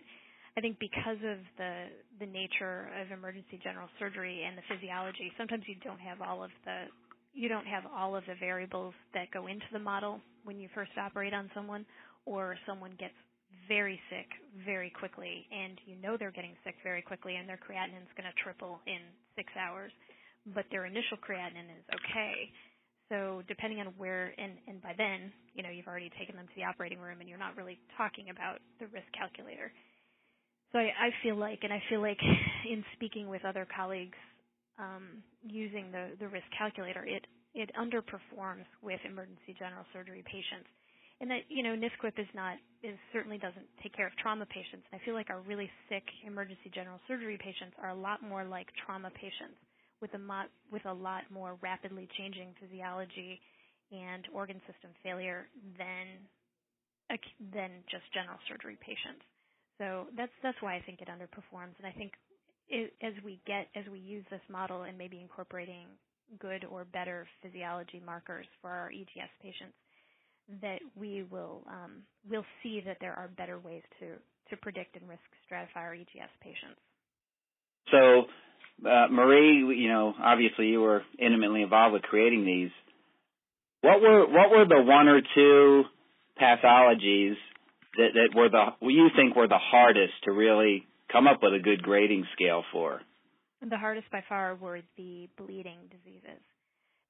I 0.56 0.62
think 0.62 0.80
because 0.80 1.20
of 1.20 1.44
the 1.58 1.92
the 2.22 2.30
nature 2.30 2.88
of 3.02 3.12
emergency 3.12 3.60
general 3.62 3.90
surgery 4.00 4.46
and 4.48 4.56
the 4.56 4.64
physiology, 4.72 5.34
sometimes 5.38 5.64
you 5.68 5.76
don't 5.84 6.00
have 6.00 6.22
all 6.22 6.44
of 6.46 6.52
the 6.64 6.88
you 7.34 7.50
don't 7.50 7.68
have 7.68 7.84
all 7.92 8.16
of 8.16 8.24
the 8.30 8.40
variables 8.40 8.94
that 9.14 9.28
go 9.36 9.48
into 9.48 9.68
the 9.74 9.80
model 9.80 10.22
when 10.46 10.62
you 10.62 10.70
first 10.74 10.92
operate 10.96 11.34
on 11.34 11.52
someone, 11.54 11.84
or 12.24 12.56
someone 12.66 12.96
gets 12.98 13.18
very 13.68 14.00
sick 14.08 14.32
very 14.64 14.90
quickly, 14.90 15.44
and 15.52 15.76
you 15.84 16.00
know 16.00 16.16
they're 16.16 16.32
getting 16.32 16.56
sick 16.64 16.76
very 16.84 17.02
quickly, 17.02 17.36
and 17.36 17.50
their 17.50 17.60
creatinine 17.60 18.08
is 18.08 18.16
going 18.16 18.30
to 18.30 18.38
triple 18.40 18.80
in 18.88 19.04
six 19.36 19.52
hours, 19.60 19.92
but 20.56 20.64
their 20.72 20.86
initial 20.86 21.20
creatinine 21.20 21.68
is 21.68 21.84
okay. 21.92 22.48
So 23.10 23.44
depending 23.48 23.80
on 23.80 23.94
where, 23.98 24.34
and, 24.38 24.54
and 24.68 24.82
by 24.82 24.94
then, 24.98 25.32
you 25.54 25.62
know, 25.62 25.70
you've 25.70 25.88
already 25.88 26.10
taken 26.18 26.36
them 26.36 26.48
to 26.48 26.56
the 26.56 26.64
operating 26.64 27.00
room, 27.00 27.20
and 27.20 27.30
you're 27.30 27.38
not 27.38 27.56
really 27.56 27.78
talking 27.98 28.30
about 28.30 28.60
the 28.80 28.88
risk 28.88 29.06
calculator. 29.18 29.72
So 30.72 30.80
I, 30.80 30.90
I 30.90 31.10
feel 31.22 31.36
like, 31.38 31.60
and 31.64 31.72
I 31.72 31.82
feel 31.90 32.02
like 32.02 32.20
in 32.70 32.84
speaking 32.96 33.30
with 33.30 33.46
other 33.46 33.68
colleagues 33.70 34.18
um, 34.80 35.22
using 35.46 35.92
the, 35.92 36.18
the 36.20 36.28
risk 36.28 36.48
calculator, 36.58 37.06
it, 37.06 37.26
it 37.54 37.70
underperforms 37.80 38.66
with 38.82 39.00
emergency 39.06 39.54
general 39.58 39.86
surgery 39.94 40.24
patients. 40.26 40.68
And 41.22 41.32
that, 41.32 41.48
you 41.48 41.64
know, 41.64 41.72
NSQIP 41.78 42.20
is 42.20 42.28
not, 42.36 42.58
is 42.84 42.98
certainly 43.14 43.38
doesn't 43.38 43.66
take 43.82 43.96
care 43.96 44.06
of 44.06 44.12
trauma 44.18 44.46
patients. 44.48 44.84
And 44.92 45.00
I 45.00 45.06
feel 45.06 45.14
like 45.14 45.30
our 45.30 45.40
really 45.48 45.70
sick 45.88 46.04
emergency 46.28 46.68
general 46.74 47.00
surgery 47.08 47.38
patients 47.40 47.78
are 47.82 47.90
a 47.90 47.96
lot 47.96 48.22
more 48.22 48.44
like 48.44 48.68
trauma 48.86 49.10
patients 49.16 49.56
with 50.06 50.14
a, 50.14 50.22
mo- 50.22 50.54
with 50.72 50.86
a 50.86 50.94
lot 50.94 51.24
more 51.34 51.58
rapidly 51.66 52.08
changing 52.18 52.54
physiology 52.62 53.42
and 53.92 54.28
organ 54.34 54.62
system 54.70 54.92
failure 55.02 55.48
than, 55.82 56.22
than 57.52 57.82
just 57.90 58.06
general 58.14 58.38
surgery 58.48 58.78
patients. 58.86 59.26
So 59.80 60.06
that's 60.16 60.32
that's 60.42 60.58
why 60.62 60.76
I 60.76 60.82
think 60.86 61.02
it 61.02 61.10
underperforms, 61.10 61.76
and 61.78 61.86
I 61.86 61.92
think 61.92 62.14
it, 62.70 62.94
as 63.02 63.14
we 63.26 63.42
get 63.46 63.68
as 63.76 63.84
we 63.92 64.00
use 64.00 64.24
this 64.30 64.42
model 64.50 64.84
and 64.84 64.98
maybe 64.98 65.20
incorporating 65.20 65.88
good 66.40 66.66
or 66.66 66.86
better 66.86 67.28
physiology 67.42 68.02
markers 68.06 68.46
for 68.62 68.70
our 68.70 68.90
EGS 68.90 69.30
patients, 69.42 69.76
that 70.62 70.80
we 70.96 71.24
will 71.30 71.64
um, 71.68 72.04
we'll 72.30 72.46
see 72.64 72.82
that 72.86 72.98
there 73.02 73.14
are 73.14 73.30
better 73.38 73.60
ways 73.60 73.84
to 74.00 74.16
to 74.50 74.58
predict 74.62 74.96
and 74.96 75.10
risk 75.10 75.28
stratify 75.44 75.76
our 75.76 75.94
EGS 75.94 76.32
patients. 76.42 76.80
So, 77.92 78.24
uh, 78.84 79.08
Marie, 79.12 79.78
you 79.78 79.88
know, 79.88 80.14
obviously 80.22 80.68
you 80.68 80.82
were 80.82 81.04
intimately 81.20 81.62
involved 81.62 81.94
with 81.94 82.02
creating 82.04 82.46
these. 82.46 82.72
What 83.82 84.02
were 84.02 84.28
what 84.28 84.50
were 84.50 84.66
the 84.66 84.82
one 84.82 85.08
or 85.08 85.22
two 85.36 85.84
pathologies 86.42 87.36
that, 87.98 88.10
that 88.14 88.30
were 88.36 88.50
the 88.50 88.66
you 88.82 89.10
think 89.16 89.36
were 89.36 89.48
the 89.48 89.60
hardest 89.60 90.14
to 90.24 90.32
really 90.32 90.86
come 91.12 91.28
up 91.28 91.40
with 91.42 91.54
a 91.54 91.60
good 91.60 91.84
grading 91.84 92.26
scale 92.34 92.64
for? 92.72 93.02
The 93.68 93.78
hardest 93.78 94.12
by 94.12 94.24
far 94.28 94.56
were 94.56 94.82
the 94.98 95.28
bleeding 95.38 95.78
diseases 95.90 96.42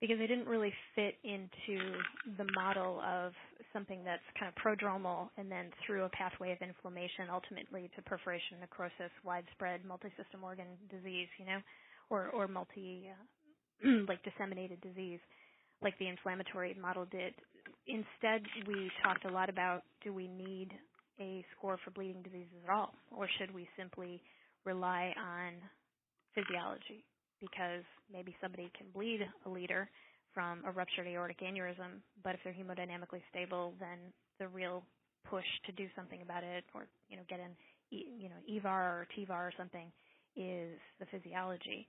because 0.01 0.17
they 0.19 0.27
didn't 0.27 0.47
really 0.47 0.73
fit 0.95 1.15
into 1.23 1.99
the 2.37 2.45
model 2.53 3.01
of 3.01 3.31
something 3.73 4.03
that's 4.03 4.23
kind 4.39 4.51
of 4.51 4.55
prodromal 4.61 5.29
and 5.37 5.49
then 5.49 5.71
through 5.85 6.03
a 6.03 6.09
pathway 6.09 6.51
of 6.51 6.59
inflammation 6.61 7.27
ultimately 7.31 7.89
to 7.95 8.01
perforation, 8.03 8.59
necrosis, 8.59 9.11
widespread 9.23 9.81
multisystem 9.83 10.43
organ 10.43 10.67
disease, 10.91 11.27
you 11.39 11.45
know, 11.45 11.59
or 12.09 12.29
or 12.29 12.47
multi 12.47 13.09
uh, 13.09 13.87
like 14.07 14.21
disseminated 14.23 14.79
disease 14.81 15.19
like 15.81 15.97
the 15.99 16.07
inflammatory 16.07 16.75
model 16.79 17.05
did 17.11 17.33
instead, 17.87 18.41
we 18.67 18.91
talked 19.03 19.25
a 19.25 19.31
lot 19.31 19.49
about 19.49 19.83
do 20.03 20.13
we 20.13 20.27
need 20.27 20.69
a 21.19 21.45
score 21.57 21.77
for 21.83 21.91
bleeding 21.91 22.21
diseases 22.23 22.63
at 22.67 22.73
all, 22.73 22.93
or 23.15 23.27
should 23.39 23.53
we 23.53 23.67
simply 23.77 24.21
rely 24.65 25.13
on 25.17 25.53
physiology? 26.33 27.03
Because 27.41 27.83
maybe 28.11 28.35
somebody 28.41 28.71
can 28.77 28.87
bleed 28.93 29.21
a 29.45 29.49
liter 29.49 29.89
from 30.33 30.63
a 30.65 30.71
ruptured 30.71 31.07
aortic 31.07 31.39
aneurysm, 31.39 32.01
but 32.23 32.35
if 32.35 32.41
they're 32.43 32.53
hemodynamically 32.53 33.21
stable, 33.29 33.73
then 33.79 33.97
the 34.39 34.47
real 34.47 34.83
push 35.29 35.45
to 35.65 35.71
do 35.71 35.87
something 35.95 36.21
about 36.21 36.43
it, 36.43 36.63
or 36.73 36.87
you 37.09 37.17
know, 37.17 37.23
get 37.29 37.39
an 37.39 37.51
you 37.89 38.29
know 38.29 38.35
EVAR 38.47 38.99
or 38.99 39.07
TEVAR 39.15 39.47
or 39.47 39.53
something, 39.57 39.91
is 40.35 40.77
the 40.99 41.05
physiology. 41.11 41.87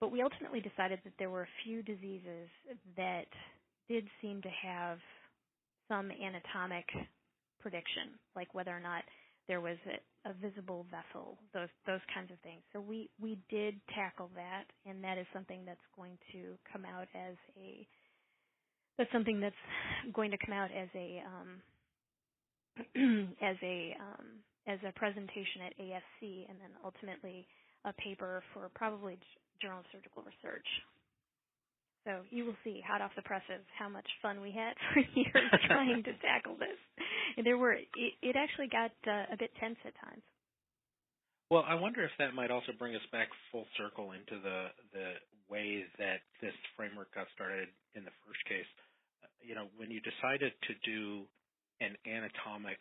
But 0.00 0.10
we 0.10 0.22
ultimately 0.22 0.60
decided 0.60 1.00
that 1.04 1.12
there 1.18 1.30
were 1.30 1.42
a 1.42 1.54
few 1.64 1.82
diseases 1.82 2.48
that 2.96 3.26
did 3.88 4.04
seem 4.20 4.42
to 4.42 4.48
have 4.48 4.98
some 5.88 6.10
anatomic 6.10 6.86
prediction, 7.60 8.18
like 8.34 8.54
whether 8.54 8.74
or 8.74 8.80
not 8.80 9.04
there 9.48 9.60
was 9.60 9.76
a, 9.86 10.30
a 10.30 10.32
visible 10.34 10.86
vessel, 10.90 11.38
those 11.52 11.72
those 11.86 12.00
kinds 12.14 12.30
of 12.30 12.38
things. 12.40 12.62
So 12.72 12.80
we 12.80 13.10
we 13.20 13.38
did 13.50 13.80
tackle 13.94 14.30
that, 14.34 14.64
and 14.86 15.02
that 15.04 15.18
is 15.18 15.26
something 15.32 15.64
that's 15.66 15.82
going 15.96 16.18
to 16.32 16.56
come 16.70 16.84
out 16.84 17.08
as 17.14 17.34
a 17.58 17.86
that's 18.98 19.10
something 19.12 19.40
that's 19.40 19.54
going 20.12 20.30
to 20.30 20.38
come 20.44 20.54
out 20.54 20.70
as 20.70 20.88
a 20.94 21.22
um, 21.26 21.50
as 23.42 23.56
a 23.62 23.96
um, 24.00 24.26
as 24.66 24.78
a 24.86 24.92
presentation 24.92 25.66
at 25.66 25.74
ASC, 25.78 26.48
and 26.48 26.58
then 26.60 26.70
ultimately 26.84 27.46
a 27.84 27.92
paper 27.94 28.42
for 28.54 28.70
probably 28.74 29.18
Journal 29.60 29.80
of 29.80 29.86
Surgical 29.90 30.22
Research. 30.22 30.66
So 32.04 32.26
you 32.30 32.44
will 32.44 32.58
see, 32.64 32.82
hot 32.82 33.00
off 33.00 33.14
the 33.14 33.22
presses, 33.22 33.62
how 33.78 33.88
much 33.88 34.06
fun 34.20 34.42
we 34.42 34.50
had 34.50 34.74
for 34.92 35.00
years 35.14 35.50
trying 35.66 36.02
to 36.02 36.12
tackle 36.26 36.56
this. 36.58 36.78
And 37.36 37.46
there 37.46 37.56
were, 37.56 37.74
it, 37.74 38.12
it 38.20 38.34
actually 38.34 38.66
got 38.68 38.90
uh, 39.06 39.30
a 39.32 39.36
bit 39.38 39.50
tense 39.60 39.78
at 39.86 39.94
times. 40.02 40.22
Well, 41.52 41.68
I 41.68 41.76
wonder 41.76 42.02
if 42.02 42.10
that 42.18 42.32
might 42.32 42.50
also 42.50 42.72
bring 42.72 42.96
us 42.96 43.04
back 43.12 43.28
full 43.52 43.68
circle 43.76 44.16
into 44.16 44.40
the 44.40 44.72
the 44.96 45.20
way 45.52 45.84
that 46.00 46.24
this 46.40 46.56
framework 46.80 47.12
got 47.12 47.28
started 47.36 47.68
in 47.92 48.08
the 48.08 48.14
first 48.24 48.40
case. 48.48 48.64
Uh, 49.20 49.28
you 49.44 49.52
know, 49.52 49.68
when 49.76 49.92
you 49.92 50.00
decided 50.00 50.56
to 50.64 50.72
do 50.80 51.28
an 51.84 51.92
anatomic 52.08 52.80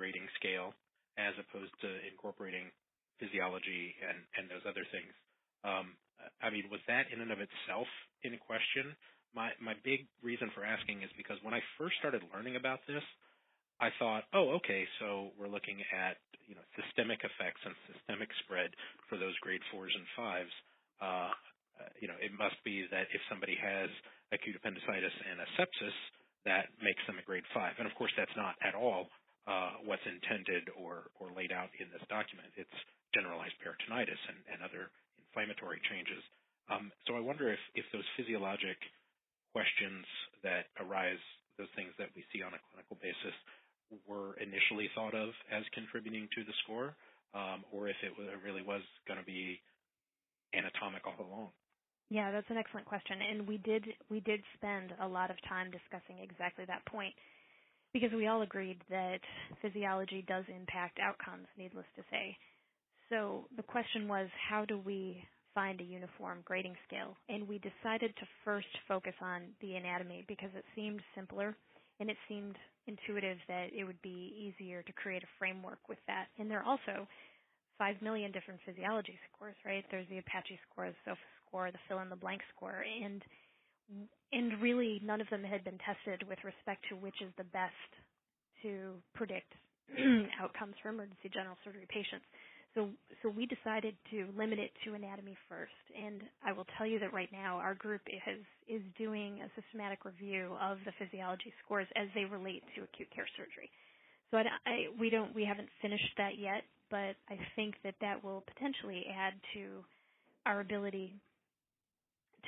grading 0.00 0.24
scale 0.40 0.72
as 1.20 1.36
opposed 1.36 1.76
to 1.84 1.92
incorporating 2.08 2.72
physiology 3.20 3.92
and 4.00 4.16
and 4.40 4.48
those 4.48 4.64
other 4.64 4.88
things, 4.88 5.12
um, 5.68 5.92
I 6.40 6.48
mean, 6.48 6.72
was 6.72 6.80
that 6.88 7.12
in 7.12 7.20
and 7.20 7.28
of 7.28 7.44
itself 7.44 7.88
in 8.22 8.36
question? 8.38 8.96
My 9.34 9.50
my 9.62 9.74
big 9.84 10.06
reason 10.22 10.50
for 10.54 10.64
asking 10.64 11.02
is 11.02 11.10
because 11.16 11.38
when 11.42 11.54
I 11.54 11.62
first 11.78 11.96
started 11.98 12.22
learning 12.34 12.56
about 12.56 12.80
this, 12.86 13.04
I 13.80 13.88
thought, 13.98 14.28
oh, 14.34 14.60
okay, 14.60 14.84
so 15.00 15.32
we're 15.38 15.50
looking 15.50 15.80
at 15.94 16.18
you 16.44 16.54
know 16.54 16.64
systemic 16.76 17.22
effects 17.22 17.62
and 17.64 17.74
systemic 17.88 18.28
spread 18.44 18.74
for 19.08 19.16
those 19.16 19.36
grade 19.40 19.62
fours 19.70 19.94
and 19.94 20.06
fives. 20.16 20.54
Uh, 21.00 21.32
you 21.96 22.08
know, 22.08 22.18
it 22.20 22.32
must 22.36 22.60
be 22.60 22.84
that 22.92 23.08
if 23.16 23.22
somebody 23.32 23.56
has 23.56 23.88
acute 24.36 24.52
appendicitis 24.52 25.16
and 25.24 25.40
a 25.40 25.48
sepsis, 25.56 25.96
that 26.44 26.68
makes 26.84 27.00
them 27.08 27.16
a 27.16 27.24
grade 27.24 27.46
five. 27.56 27.72
And 27.80 27.88
of 27.88 27.94
course, 27.96 28.12
that's 28.16 28.34
not 28.36 28.56
at 28.60 28.76
all 28.76 29.08
uh, 29.48 29.80
what's 29.84 30.04
intended 30.04 30.68
or 30.76 31.08
or 31.16 31.32
laid 31.32 31.52
out 31.52 31.72
in 31.80 31.88
this 31.92 32.04
document. 32.12 32.52
It's 32.56 32.78
generalized 33.16 33.56
peritonitis 33.64 34.20
and, 34.28 34.38
and 34.52 34.58
other 34.60 34.92
inflammatory 35.18 35.80
changes. 35.88 36.20
Um, 36.70 36.92
so 37.06 37.18
I 37.18 37.20
wonder 37.20 37.50
if, 37.50 37.58
if 37.74 37.84
those 37.92 38.06
physiologic 38.16 38.78
questions 39.52 40.06
that 40.46 40.70
arise, 40.78 41.20
those 41.58 41.70
things 41.74 41.90
that 41.98 42.08
we 42.14 42.22
see 42.32 42.42
on 42.42 42.54
a 42.54 42.60
clinical 42.70 42.96
basis, 43.02 43.34
were 44.06 44.38
initially 44.38 44.88
thought 44.94 45.14
of 45.18 45.34
as 45.50 45.66
contributing 45.74 46.28
to 46.34 46.44
the 46.46 46.54
score, 46.62 46.94
um, 47.34 47.66
or 47.74 47.88
if 47.88 47.96
it 48.06 48.14
really 48.44 48.62
was 48.62 48.82
going 49.06 49.18
to 49.18 49.26
be 49.26 49.58
anatomic 50.54 51.02
all 51.06 51.18
along. 51.18 51.48
Yeah, 52.10 52.30
that's 52.30 52.46
an 52.50 52.56
excellent 52.56 52.86
question, 52.86 53.18
and 53.22 53.46
we 53.46 53.58
did 53.58 53.86
we 54.10 54.18
did 54.20 54.42
spend 54.56 54.92
a 55.00 55.06
lot 55.06 55.30
of 55.30 55.36
time 55.48 55.70
discussing 55.70 56.18
exactly 56.22 56.64
that 56.66 56.84
point 56.86 57.14
because 57.92 58.10
we 58.12 58.26
all 58.26 58.42
agreed 58.42 58.78
that 58.90 59.20
physiology 59.62 60.24
does 60.26 60.44
impact 60.48 60.98
outcomes. 60.98 61.46
Needless 61.56 61.86
to 61.94 62.02
say, 62.10 62.36
so 63.10 63.46
the 63.56 63.62
question 63.62 64.08
was, 64.08 64.28
how 64.48 64.64
do 64.64 64.78
we 64.78 65.22
find 65.54 65.80
a 65.80 65.84
uniform 65.84 66.40
grading 66.44 66.76
scale? 66.86 67.16
And 67.28 67.48
we 67.48 67.58
decided 67.60 68.14
to 68.16 68.26
first 68.44 68.68
focus 68.88 69.14
on 69.20 69.42
the 69.60 69.76
anatomy 69.76 70.24
because 70.28 70.50
it 70.56 70.64
seemed 70.74 71.00
simpler 71.14 71.56
and 72.00 72.10
it 72.10 72.16
seemed 72.28 72.56
intuitive 72.86 73.38
that 73.48 73.68
it 73.72 73.84
would 73.84 74.00
be 74.02 74.32
easier 74.34 74.82
to 74.82 74.92
create 74.92 75.22
a 75.22 75.36
framework 75.38 75.78
with 75.88 75.98
that. 76.06 76.26
And 76.38 76.50
there 76.50 76.60
are 76.60 76.66
also 76.66 77.06
five 77.78 77.96
million 78.02 78.32
different 78.32 78.60
physiology 78.66 79.18
scores, 79.32 79.56
right? 79.64 79.84
There's 79.90 80.08
the 80.10 80.18
Apache 80.18 80.58
score, 80.70 80.88
the 80.88 80.96
SOFA 81.04 81.28
score, 81.46 81.70
the 81.72 81.78
fill 81.88 82.00
in 82.00 82.10
the 82.10 82.16
blank 82.16 82.42
score, 82.54 82.84
and 82.84 83.22
and 84.32 84.62
really 84.62 85.00
none 85.04 85.20
of 85.20 85.28
them 85.30 85.42
had 85.42 85.64
been 85.64 85.78
tested 85.82 86.22
with 86.28 86.38
respect 86.44 86.84
to 86.88 86.96
which 86.96 87.18
is 87.20 87.32
the 87.36 87.48
best 87.50 87.90
to 88.62 88.94
predict 89.14 89.50
outcomes 90.40 90.74
for 90.82 90.90
emergency 90.90 91.30
general 91.32 91.56
surgery 91.64 91.86
patients. 91.88 92.24
So, 92.74 92.88
so 93.22 93.28
we 93.28 93.46
decided 93.46 93.96
to 94.10 94.28
limit 94.38 94.58
it 94.58 94.70
to 94.84 94.94
anatomy 94.94 95.36
first. 95.48 95.82
And 95.90 96.22
I 96.44 96.52
will 96.52 96.66
tell 96.78 96.86
you 96.86 96.98
that 97.00 97.12
right 97.12 97.28
now 97.32 97.56
our 97.56 97.74
group 97.74 98.02
has, 98.24 98.38
is 98.68 98.82
doing 98.96 99.40
a 99.42 99.50
systematic 99.60 100.04
review 100.04 100.54
of 100.62 100.78
the 100.84 100.92
physiology 100.98 101.52
scores 101.64 101.88
as 101.96 102.06
they 102.14 102.24
relate 102.24 102.62
to 102.76 102.84
acute 102.84 103.08
care 103.14 103.26
surgery. 103.36 103.70
So 104.30 104.38
I, 104.38 104.44
I, 104.66 104.76
we 104.98 105.10
don't, 105.10 105.34
we 105.34 105.44
haven't 105.44 105.68
finished 105.82 106.14
that 106.16 106.38
yet, 106.38 106.62
but 106.90 107.18
I 107.28 107.38
think 107.56 107.74
that 107.82 107.94
that 108.00 108.22
will 108.22 108.44
potentially 108.54 109.04
add 109.10 109.34
to 109.54 109.82
our 110.46 110.60
ability 110.60 111.14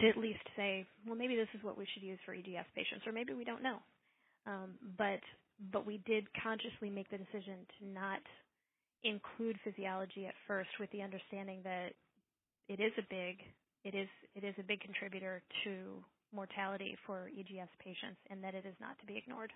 to 0.01 0.09
at 0.09 0.17
least 0.17 0.41
say, 0.57 0.87
well, 1.07 1.17
maybe 1.17 1.37
this 1.37 1.49
is 1.55 1.63
what 1.63 1.77
we 1.77 1.87
should 1.93 2.03
use 2.03 2.19
for 2.25 2.33
EGS 2.33 2.67
patients, 2.75 3.07
or 3.07 3.13
maybe 3.13 3.35
we 3.35 3.45
don't 3.45 3.63
know. 3.63 3.79
Um, 4.47 4.75
but 4.99 5.21
but 5.71 5.87
we 5.87 6.03
did 6.07 6.27
consciously 6.43 6.91
make 6.91 7.09
the 7.11 7.19
decision 7.19 7.63
to 7.79 7.87
not 7.87 8.19
include 9.05 9.59
physiology 9.65 10.27
at 10.27 10.35
first, 10.47 10.71
with 10.79 10.91
the 10.93 11.03
understanding 11.03 11.61
that 11.65 11.93
it 12.69 12.81
is 12.81 12.93
a 12.99 13.07
big 13.11 13.39
it 13.85 13.95
is 13.95 14.09
it 14.35 14.45
is 14.45 14.55
a 14.59 14.63
big 14.63 14.81
contributor 14.81 15.43
to 15.65 16.03
mortality 16.35 16.97
for 17.07 17.29
EGS 17.29 17.69
patients, 17.83 18.19
and 18.31 18.43
that 18.43 18.55
it 18.55 18.65
is 18.65 18.75
not 18.81 18.99
to 19.01 19.07
be 19.07 19.17
ignored. 19.17 19.53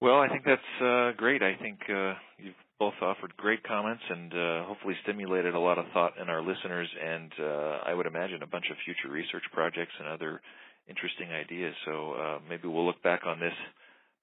Well, 0.00 0.20
I 0.20 0.28
think 0.28 0.44
that's 0.44 0.82
uh, 0.82 1.12
great. 1.16 1.42
I 1.42 1.54
think 1.56 1.78
uh, 1.88 2.14
you've 2.36 2.60
both 2.78 2.94
offered 3.00 3.34
great 3.36 3.62
comments 3.62 4.02
and 4.10 4.32
uh, 4.34 4.64
hopefully 4.64 4.94
stimulated 5.02 5.54
a 5.54 5.58
lot 5.58 5.78
of 5.78 5.86
thought 5.94 6.18
in 6.20 6.28
our 6.28 6.42
listeners, 6.42 6.88
and 7.00 7.32
uh, 7.40 7.78
I 7.86 7.94
would 7.94 8.06
imagine 8.06 8.42
a 8.42 8.46
bunch 8.46 8.66
of 8.70 8.76
future 8.84 9.10
research 9.10 9.44
projects 9.52 9.92
and 9.98 10.08
other 10.08 10.42
interesting 10.88 11.30
ideas. 11.32 11.74
So 11.86 12.12
uh, 12.12 12.38
maybe 12.48 12.68
we'll 12.68 12.84
look 12.84 13.02
back 13.02 13.22
on 13.24 13.40
this 13.40 13.54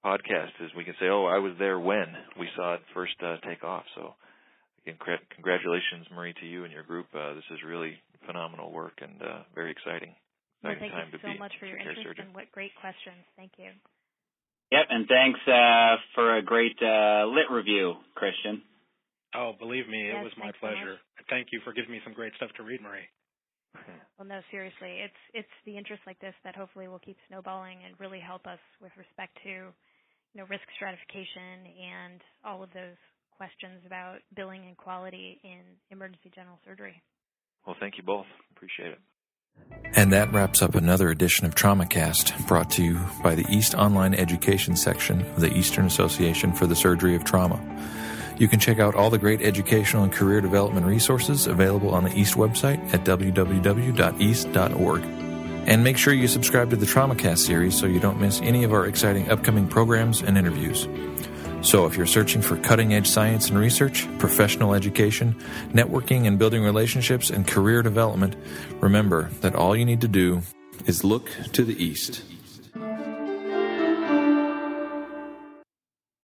podcast 0.03 0.53
as 0.63 0.73
we 0.75 0.83
can 0.83 0.95
say, 0.99 1.07
"Oh, 1.07 1.25
I 1.25 1.39
was 1.39 1.53
there 1.59 1.79
when 1.79 2.07
we 2.39 2.47
saw 2.55 2.75
it 2.75 2.81
first 2.93 3.15
uh, 3.23 3.37
take 3.47 3.63
off." 3.63 3.83
So, 3.95 4.15
again, 4.85 4.97
congratulations, 5.33 6.07
Marie, 6.13 6.33
to 6.41 6.45
you 6.45 6.63
and 6.63 6.73
your 6.73 6.83
group. 6.83 7.07
this 7.13 7.47
is 7.51 7.59
really 7.65 7.97
phenomenal 8.25 8.71
work 8.71 8.99
and 9.01 9.21
very 9.55 9.71
exciting. 9.71 10.15
Well, 10.63 10.75
thank 10.77 10.93
you 10.93 11.19
so 11.21 11.39
much 11.39 11.53
for 11.59 11.65
your 11.65 11.77
interest 11.77 12.01
surgeon. 12.03 12.25
and 12.27 12.35
what 12.35 12.51
great 12.51 12.71
questions. 12.77 13.17
Thank 13.35 13.53
you. 13.57 13.73
Yep, 14.71 14.85
and 14.89 15.03
thanks 15.07 15.39
uh, 15.47 15.99
for 16.15 16.37
a 16.37 16.41
great 16.41 16.77
uh, 16.79 17.27
lit 17.27 17.51
review, 17.51 17.95
Christian. 18.15 18.61
Oh, 19.35 19.51
believe 19.57 19.87
me, 19.87 20.07
yes, 20.07 20.21
it 20.21 20.23
was 20.23 20.35
my 20.39 20.51
pleasure. 20.59 20.95
So 21.17 21.23
Thank 21.29 21.51
you 21.51 21.59
for 21.63 21.73
giving 21.73 21.91
me 21.91 21.99
some 22.03 22.13
great 22.13 22.31
stuff 22.35 22.51
to 22.57 22.63
read, 22.63 22.81
Marie. 22.81 23.07
Well, 24.19 24.27
no, 24.27 24.41
seriously, 24.51 25.01
it's 25.01 25.21
it's 25.33 25.55
the 25.65 25.75
interest 25.75 26.05
like 26.05 26.19
this 26.21 26.37
that 26.43 26.53
hopefully 26.55 26.87
will 26.87 27.01
keep 27.01 27.17
snowballing 27.25 27.81
and 27.81 27.97
really 27.97 28.19
help 28.19 28.45
us 28.45 28.61
with 28.77 28.91
respect 28.93 29.33
to, 29.41 29.73
you 30.33 30.41
know, 30.41 30.47
risk 30.49 30.63
stratification 30.75 31.65
and 31.65 32.21
all 32.45 32.63
of 32.63 32.69
those 32.73 32.97
questions 33.35 33.81
about 33.85 34.19
billing 34.35 34.65
and 34.67 34.77
quality 34.77 35.39
in 35.43 35.61
emergency 35.89 36.31
general 36.33 36.59
surgery. 36.65 37.01
Well, 37.65 37.75
thank 37.79 37.97
you 37.97 38.03
both. 38.03 38.25
Appreciate 38.55 38.91
it. 38.91 38.99
And 39.93 40.13
that 40.13 40.31
wraps 40.31 40.61
up 40.61 40.75
another 40.75 41.09
edition 41.09 41.45
of 41.45 41.55
TraumaCast, 41.55 42.47
brought 42.47 42.69
to 42.71 42.83
you 42.83 42.99
by 43.21 43.35
the 43.35 43.45
East 43.49 43.75
Online 43.75 44.13
Education 44.13 44.77
section 44.77 45.21
of 45.21 45.41
the 45.41 45.53
Eastern 45.53 45.85
Association 45.85 46.53
for 46.53 46.65
the 46.65 46.75
Surgery 46.75 47.15
of 47.15 47.25
Trauma. 47.25 47.59
You 48.37 48.47
can 48.47 48.59
check 48.59 48.79
out 48.79 48.95
all 48.95 49.09
the 49.09 49.17
great 49.17 49.41
educational 49.41 50.03
and 50.03 50.13
career 50.13 50.39
development 50.39 50.85
resources 50.85 51.47
available 51.47 51.93
on 51.93 52.05
the 52.05 52.17
East 52.17 52.35
website 52.35 52.93
at 52.93 53.03
www.east.org. 53.03 55.20
And 55.65 55.83
make 55.83 55.97
sure 55.97 56.13
you 56.13 56.27
subscribe 56.27 56.69
to 56.71 56.75
the 56.75 56.85
TraumaCast 56.85 57.39
series 57.39 57.77
so 57.77 57.85
you 57.85 57.99
don't 57.99 58.19
miss 58.19 58.41
any 58.41 58.63
of 58.63 58.73
our 58.73 58.87
exciting 58.87 59.29
upcoming 59.29 59.67
programs 59.67 60.21
and 60.21 60.37
interviews. 60.37 60.87
So, 61.61 61.85
if 61.85 61.95
you're 61.95 62.07
searching 62.07 62.41
for 62.41 62.57
cutting 62.57 62.95
edge 62.95 63.07
science 63.07 63.49
and 63.49 63.59
research, 63.59 64.07
professional 64.17 64.73
education, 64.73 65.35
networking 65.71 66.25
and 66.25 66.39
building 66.39 66.63
relationships, 66.63 67.29
and 67.29 67.47
career 67.47 67.83
development, 67.83 68.35
remember 68.79 69.29
that 69.41 69.53
all 69.53 69.75
you 69.75 69.85
need 69.85 70.01
to 70.01 70.07
do 70.07 70.41
is 70.87 71.03
look 71.03 71.29
to 71.53 71.63
the 71.63 71.81
East. 71.81 72.23